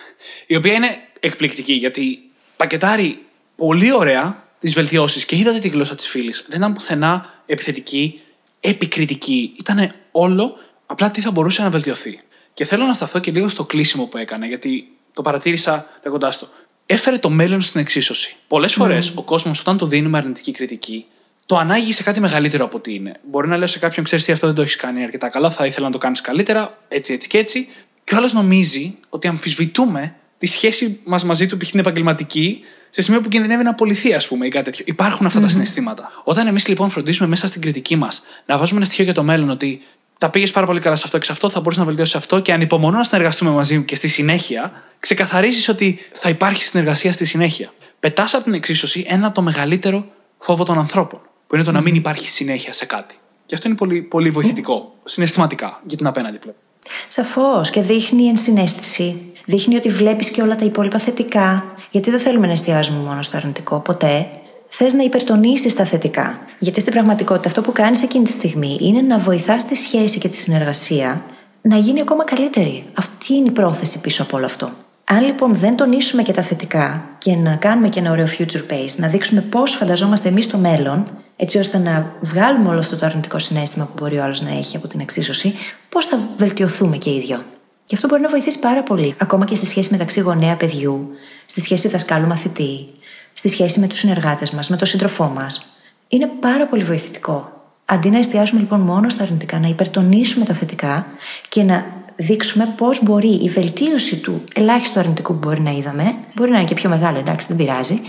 [0.46, 2.18] η οποία είναι εκπληκτική γιατί
[2.56, 3.25] πακετάρει
[3.56, 6.46] πολύ ωραία τις βελτιώσεις και είδατε τη γλώσσα της φίλης.
[6.48, 8.20] Δεν ήταν πουθενά επιθετική,
[8.60, 9.52] επικριτική.
[9.58, 12.20] Ήταν όλο απλά τι θα μπορούσε να βελτιωθεί.
[12.54, 16.48] Και θέλω να σταθώ και λίγο στο κλείσιμο που έκανε, γιατί το παρατήρησα λέγοντάς το.
[16.86, 18.36] Έφερε το μέλλον στην εξίσωση.
[18.48, 21.06] Πολλές φορές ο κόσμος, όταν του δίνουμε αρνητική κριτική,
[21.46, 23.12] το ανάγει σε κάτι μεγαλύτερο από ό,τι είναι.
[23.30, 25.66] Μπορεί να λέω σε κάποιον, ξέρεις τι, αυτό δεν το έχεις κάνει αρκετά καλά, θα
[25.66, 27.68] ήθελα να το κάνεις καλύτερα, έτσι, έτσι και έτσι.
[28.04, 31.70] Και ο άλλος νομίζει ότι αμφισβητούμε τη σχέση μας μαζί του, π.χ.
[31.70, 32.60] την επαγγελματική,
[32.96, 34.84] σε σημείο που κινδυνεύει να απολυθεί, ας πούμε, ή κάτι τέτοιο.
[34.88, 36.10] Υπάρχουν αυτά τα συναισθήματα.
[36.24, 39.50] Όταν εμείς λοιπόν φροντίζουμε μέσα στην κριτική μας να βάζουμε ένα στοιχείο για το μέλλον
[39.50, 39.82] ότι
[40.18, 42.40] τα πήγες πάρα πολύ καλά σε αυτό και σε αυτό, θα μπορούσε να βελτιώσεις αυτό
[42.40, 47.72] και ανυπομονώ να συνεργαστούμε μαζί και στη συνέχεια ξεκαθαρίζεις ότι θα υπάρχει συνεργασία στη συνέχεια.
[48.00, 50.06] Πετάς από την εξίσωση ένα από το μεγαλύτερο
[50.38, 53.14] φόβο των ανθρώπων, που είναι το να μην υπάρχει συνέχεια σε κάτι.
[53.46, 56.60] Και αυτό είναι πολύ, πολύ βοηθητικό, συναισθηματικά, για την απέναντι πλευρά.
[57.08, 59.35] Σαφώς και δείχνει ενσυναίσθηση.
[59.48, 61.64] Δείχνει ότι βλέπεις και όλα τα υπόλοιπα θετικά.
[61.90, 64.26] Γιατί δεν θέλουμε να εστιάζουμε μόνο στο αρνητικό, ποτέ.
[64.68, 66.38] Θες να υπερτονίσεις τα θετικά.
[66.58, 70.28] Γιατί στην πραγματικότητα αυτό που κάνεις εκείνη τη στιγμή είναι να βοηθάς τη σχέση και
[70.28, 71.22] τη συνεργασία
[71.62, 72.84] να γίνει ακόμα καλύτερη.
[72.94, 74.70] Αυτή είναι η πρόθεση πίσω από όλο αυτό.
[75.04, 78.94] Αν λοιπόν δεν τονίσουμε και τα θετικά και να κάνουμε και ένα ωραίο future pace,
[78.96, 83.38] να δείξουμε πώς φανταζόμαστε εμείς το μέλλον, έτσι ώστε να βγάλουμε όλο αυτό το αρνητικό
[83.38, 85.54] συνέστημα που μπορεί ο άλλος να έχει από την εξίσωση,
[85.88, 87.40] πώς θα βελτιωθούμε και οι ίδιο.
[87.86, 91.08] Και αυτό μπορεί να βοηθήσει πάρα πολύ, ακόμα και στη σχέση μεταξύ γονέα παιδιού,
[91.46, 92.86] στη σχέση δασκάλου μαθητή,
[93.32, 95.66] στη σχέση με τους συνεργάτες μας, με τον σύντροφό μας.
[96.08, 97.50] Είναι πάρα πολύ βοηθητικό.
[97.84, 101.06] Αντί να εστιάσουμε λοιπόν μόνο στα αρνητικά, να υπερτονίσουμε τα θετικά
[101.48, 106.50] και να δείξουμε πώς μπορεί η βελτίωση του ελάχιστου αρνητικού που μπορεί να είδαμε, μπορεί
[106.50, 108.00] να είναι και πιο μεγάλο, εντάξει, δεν πειράζει,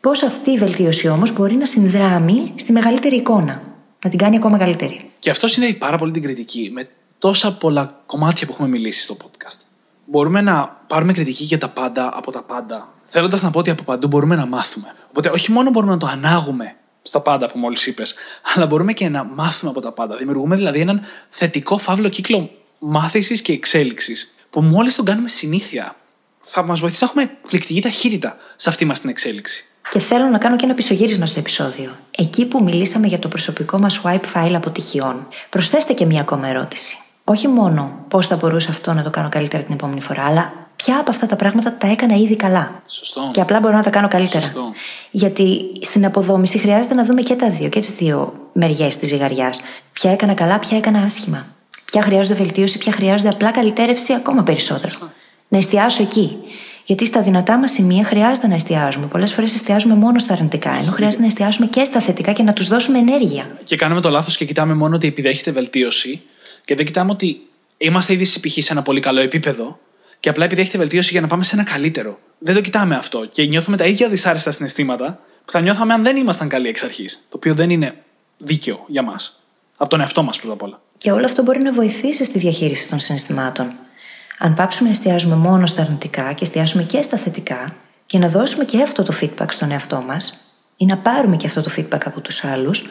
[0.00, 3.62] πώς αυτή η βελτίωση όμως μπορεί να συνδράμει στη μεγαλύτερη εικόνα.
[4.04, 5.00] Να την κάνει ακόμα καλύτερη.
[5.18, 6.88] Και αυτός συνδέει πάρα πολύ την κριτική με
[7.22, 9.58] τόσα πολλά κομμάτια που έχουμε μιλήσει στο podcast.
[10.04, 13.82] Μπορούμε να πάρουμε κριτική για τα πάντα από τα πάντα, θέλοντας να πω ότι από
[13.82, 14.92] παντού μπορούμε να μάθουμε.
[15.08, 18.14] Οπότε, όχι μόνο μπορούμε να το ανάγουμε στα πάντα που μόλις είπες,
[18.54, 20.16] αλλά μπορούμε και να μάθουμε από τα πάντα.
[20.16, 25.96] Δημιουργούμε δηλαδή έναν θετικό φαύλο κύκλο μάθησης και εξέλιξης, που μόλις τον κάνουμε συνήθεια,
[26.40, 29.64] θα μας βοηθήσει να έχουμε εκπληκτική ταχύτητα σε αυτή μας την εξέλιξη.
[29.90, 31.96] Και θέλω να κάνω και ένα πισωγύρισμα στο επεισόδιο.
[32.10, 36.96] Εκεί που μιλήσαμε για το προσωπικό μας swipe file αποτυχιών, προσθέστε και μία ακόμα ερώτηση.
[37.24, 40.98] Όχι μόνο πώς θα μπορούσα αυτό να το κάνω καλύτερα την επόμενη φορά, αλλά ποια
[40.98, 42.82] από αυτά τα πράγματα τα έκανα ήδη καλά.
[42.86, 43.28] Σωστό.
[43.32, 44.44] Και απλά μπορώ να τα κάνω καλύτερα.
[44.44, 44.72] Σωστό.
[45.10, 49.60] Γιατί στην αποδόμηση χρειάζεται να δούμε και τα δύο, και τις δύο μεριές της ζυγαριάς.
[49.92, 51.46] Ποια έκανα καλά, ποια έκανα άσχημα.
[51.84, 54.94] Ποια χρειάζονται βελτίωση, ποια χρειάζονται απλά καλυτέρευση ακόμα περισσότερο.
[55.48, 56.36] Να εστιάσω εκεί.
[56.84, 59.06] Γιατί στα δυνατά μας σημεία χρειάζεται να εστιάζουμε.
[59.06, 62.52] Πολλές φορές εστιάζουμε μόνο στα αρνητικά, ενώ χρειάζεται να εστιάσουμε και στα θετικά και να
[62.52, 63.46] τους δώσουμε ενέργεια.
[63.64, 66.22] Και κάνουμε το λάθος και κοιτάμε μόνο ότι επιδέχεται βελτίωση
[66.64, 67.40] και δεν κοιτάμε ότι
[67.76, 68.52] είμαστε ήδη π.χ.
[68.52, 69.78] σε ένα πολύ καλό επίπεδο
[70.20, 72.18] και απλά επιδέχεται βελτίωση για να πάμε σε ένα καλύτερο.
[72.38, 76.16] Δεν το κοιτάμε αυτό και νιώθουμε τα ίδια δυσάρεστα συναισθήματα που θα νιώθαμε αν δεν
[76.16, 77.26] ήμασταν καλοί εξ αρχής.
[77.28, 77.94] Το οποίο δεν είναι
[78.38, 79.42] δίκαιο για μας.
[79.76, 80.80] Από τον εαυτό μας πρώτα απ' όλα.
[80.98, 83.72] Και όλο αυτό μπορεί να βοηθήσει στη διαχείριση των συναισθημάτων.
[84.38, 88.64] Αν πάψουμε να εστιάζουμε μόνο στα αρνητικά και εστιάσουμε και στα θετικά, και να δώσουμε
[88.64, 90.40] και αυτό το feedback στον εαυτό μας,
[90.76, 92.84] ή να πάρουμε και αυτό το feedback από τους άλλους,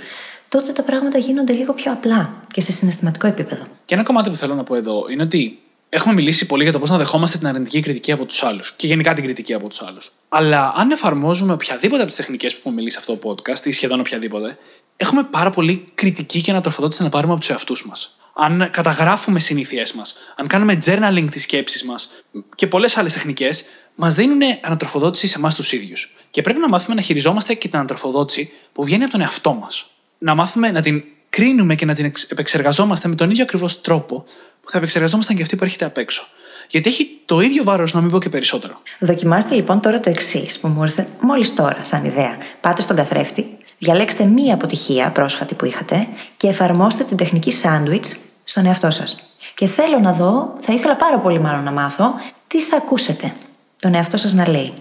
[0.51, 3.63] τότε τα πράγματα γίνονται λίγο πιο απλά και σε συναισθηματικό επίπεδο.
[3.85, 5.59] Και ένα κομμάτι που θέλω να πω εδώ είναι ότι
[5.89, 8.87] έχουμε μιλήσει πολύ για το πώς να δεχόμαστε την αρνητική κριτική από τους άλλους και
[8.87, 10.11] γενικά την κριτική από τους άλλους.
[10.29, 13.71] Αλλά αν εφαρμόζουμε οποιαδήποτε από τις τεχνικές που έχουμε μιλήσει σε αυτό το podcast ή
[13.71, 14.57] σχεδόν οποιαδήποτε,
[14.97, 18.17] έχουμε πάρα πολύ κριτική και ανατροφοδότηση να πάρουμε από τους εαυτούς μας.
[18.33, 22.09] Αν καταγράφουμε συνήθειές μας, αν κάνουμε journaling τι σκέψει μας
[22.55, 26.15] και πολλές άλλες τεχνικές, μας δίνουν ανατροφοδότηση σε εμάς τους ίδιους.
[26.31, 29.85] Και πρέπει να μάθουμε να χειριζόμαστε και την ανατροφοδότηση που βγαίνει από τον εαυτό μας.
[30.23, 34.25] Να μάθουμε να την κρίνουμε και να την εξ- επεξεργαζόμαστε με τον ίδιο ακριβώς τρόπο
[34.61, 36.23] που θα επεξεργαζόμασταν και αυτή που έρχεται απ' έξω.
[36.69, 38.81] Γιατί έχει το ίδιο βάρος, να μην πω και περισσότερο.
[38.99, 42.37] Δοκιμάστε λοιπόν τώρα το εξής που μου ήρθε μόλις τώρα, σαν ιδέα.
[42.61, 46.07] Πάτε στον καθρέφτη, διαλέξτε μία αποτυχία πρόσφατη που είχατε
[46.37, 49.17] και εφαρμόστε την τεχνική σάντουιτς στον εαυτό σας.
[49.55, 52.13] Και θέλω να δω, θα ήθελα πάρα πολύ μάλλον να μάθω,
[52.47, 53.33] τι θα ακούσετε
[53.79, 54.73] τον εαυτό σας να λέει.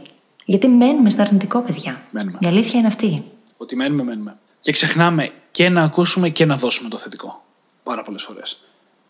[0.44, 2.00] Γιατί μένουμε στα αρνητικό, παιδιά.
[2.11, 2.38] Μένουμε.
[2.40, 3.24] Η αλήθεια είναι αυτή.
[3.57, 4.37] Ότι μένουμε, μένουμε.
[4.61, 7.44] Και ξεχνάμε και να ακούσουμε και να δώσουμε το θετικό.
[7.83, 8.61] Πάρα πολλές φορές.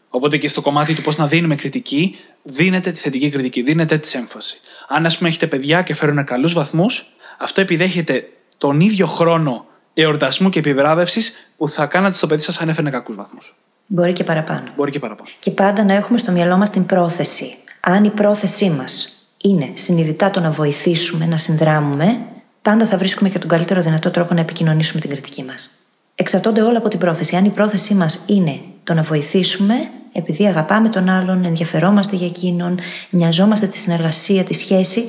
[0.08, 4.14] Οπότε και στο κομμάτι του πώς να δίνουμε κριτική, δίνετε τη θετική κριτική, δίνετε της
[4.14, 4.60] έμφαση.
[4.88, 10.48] Αν, ας πούμε, έχετε παιδιά και φέρουν καλούς βαθμούς, αυτό επιδέχεται τον ίδιο χρόνο εορτασμού
[10.48, 13.54] και επιβράβευσης που θα κάνατε στο παιδί σας αν έφερνε κακούς βαθμούς.
[13.86, 14.72] Μπορεί και παραπάνω.
[14.76, 15.28] Μπορεί και παραπάνω.
[15.38, 17.54] Και πάντα να έχουμε στο μυαλό μας την πρόθεση.
[17.80, 19.08] Αν η πρόθεσή μας
[19.42, 22.26] είναι συνειδητά το να βοηθήσουμε, να συνδράμουμε,
[22.62, 25.70] πάντα θα βρίσκουμε και τον καλύτερο δυνατό τρόπο να επικοινωνήσουμε την κριτική μας.
[26.14, 27.36] Εξαρτώνται όλα από την πρόθεση.
[27.36, 29.74] Αν η πρόθεσή μας είναι το να βοηθήσουμε,
[30.12, 32.78] επειδή αγαπάμε τον άλλον, ενδιαφερόμαστε για εκείνον,
[33.10, 35.04] νοιαζόμαστε τη συνεργασία, τη σχέση,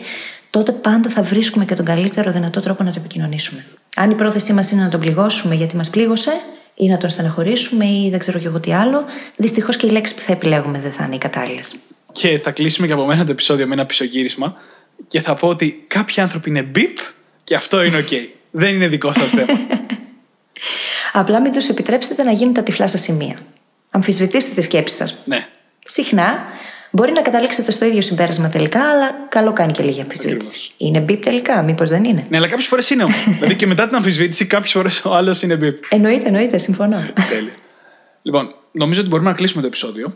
[0.50, 3.66] τότε πάντα θα βρίσκουμε και τον καλύτερο δυνατό τρόπο να το επικοινωνήσουμε.
[3.96, 6.32] Αν η πρόθεσή μας είναι να τον πληγώσουμε γιατί μας πλήγωσε,
[6.76, 10.14] ή να τον στεναχωρήσουμε ή δεν ξέρω και εγώ τι άλλο, δυστυχώς και οι λέξεις
[10.14, 11.76] που θα επιλέγουμε δεν θα είναι οι κατάλληλες.
[12.12, 14.54] Και θα κλείσουμε και από μένα το επεισόδιο με ένα πισωγύρισμα
[15.08, 16.98] και θα πω ότι κάποιοι άνθρωποι είναι μπιπ
[17.52, 18.08] και αυτό είναι οκ.
[18.52, 19.46] δεν είναι δικό σας θέμα.
[21.22, 23.36] Απλά μην τους επιτρέψετε να γίνουν τα τυφλά σας σημεία.
[23.90, 25.16] Αμφισβητήστε τη σκέψη σας.
[25.26, 25.48] Ναι.
[25.86, 26.46] Συχνά
[26.92, 30.72] μπορεί να καταλήξετε στο ίδιο συμπέρασμα τελικά, αλλά καλό κάνει και λίγη αμφισβήτηση.
[30.78, 33.24] Είναι μπιπ τελικά, μήπως δεν είναι; Ναι, αλλά κάποιες φορές είναι όμως.
[33.40, 35.84] δηλαδή και μετά την αμφισβήτηση, κάποιες φορές ο άλλος είναι μπιπ.
[35.90, 36.98] Εννοείται, εννοείται, συμφωνώ.
[37.30, 37.54] Τέλεια.
[38.22, 40.16] Λοιπόν, νομίζω ότι μπορούμε να κλείσουμε το επεισόδιο.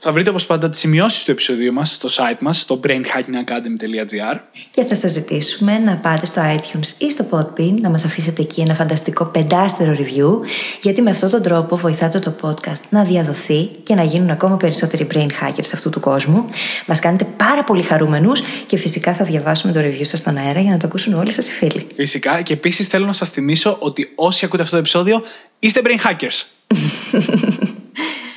[0.00, 4.38] Θα βρείτε όπως πάντα τις σημειώσεις του επεισοδίου μας στο site μας, στο brainhackingacademy.gr.
[4.70, 8.60] Και θα σας ζητήσουμε να πάτε στο iTunes ή στο Podbean να μας αφήσετε εκεί
[8.60, 10.46] ένα φανταστικό πεντάστερο review,
[10.82, 15.06] γιατί με αυτόν τον τρόπο βοηθάτε το podcast να διαδοθεί και να γίνουν ακόμα περισσότεροι
[15.14, 16.44] brain hackers αυτού του κόσμου.
[16.86, 20.70] Μας κάνετε πάρα πολύ χαρούμενους και φυσικά θα διαβάσουμε το review σας στον αέρα για
[20.70, 21.86] να το ακούσουν όλοι σας οι φίλοι.
[21.94, 22.42] Φυσικά.
[22.42, 25.22] Και επίσης θέλω να σας θυμίσω ότι όσοι ακούτε αυτό το επεισόδιο
[25.58, 26.44] είστε brain hackers.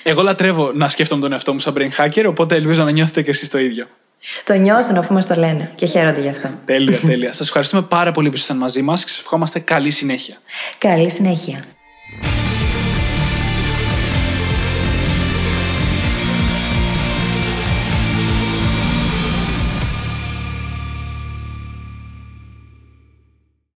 [0.03, 3.29] Εγώ λατρεύω να σκέφτομαι τον εαυτό μου σαν brain hacker, οπότε ελπίζω να νιώθετε και
[3.29, 3.87] εσείς το ίδιο.
[4.43, 6.49] Το νιώθουν αφού μας το λένε και χαίρονται γι' αυτό.
[6.65, 7.31] τέλεια, τέλεια.
[7.31, 10.35] Σας ευχαριστούμε πάρα πολύ που ήσασταν μαζί μας και σας ευχόμαστε καλή συνέχεια.
[10.77, 11.63] Καλή συνέχεια.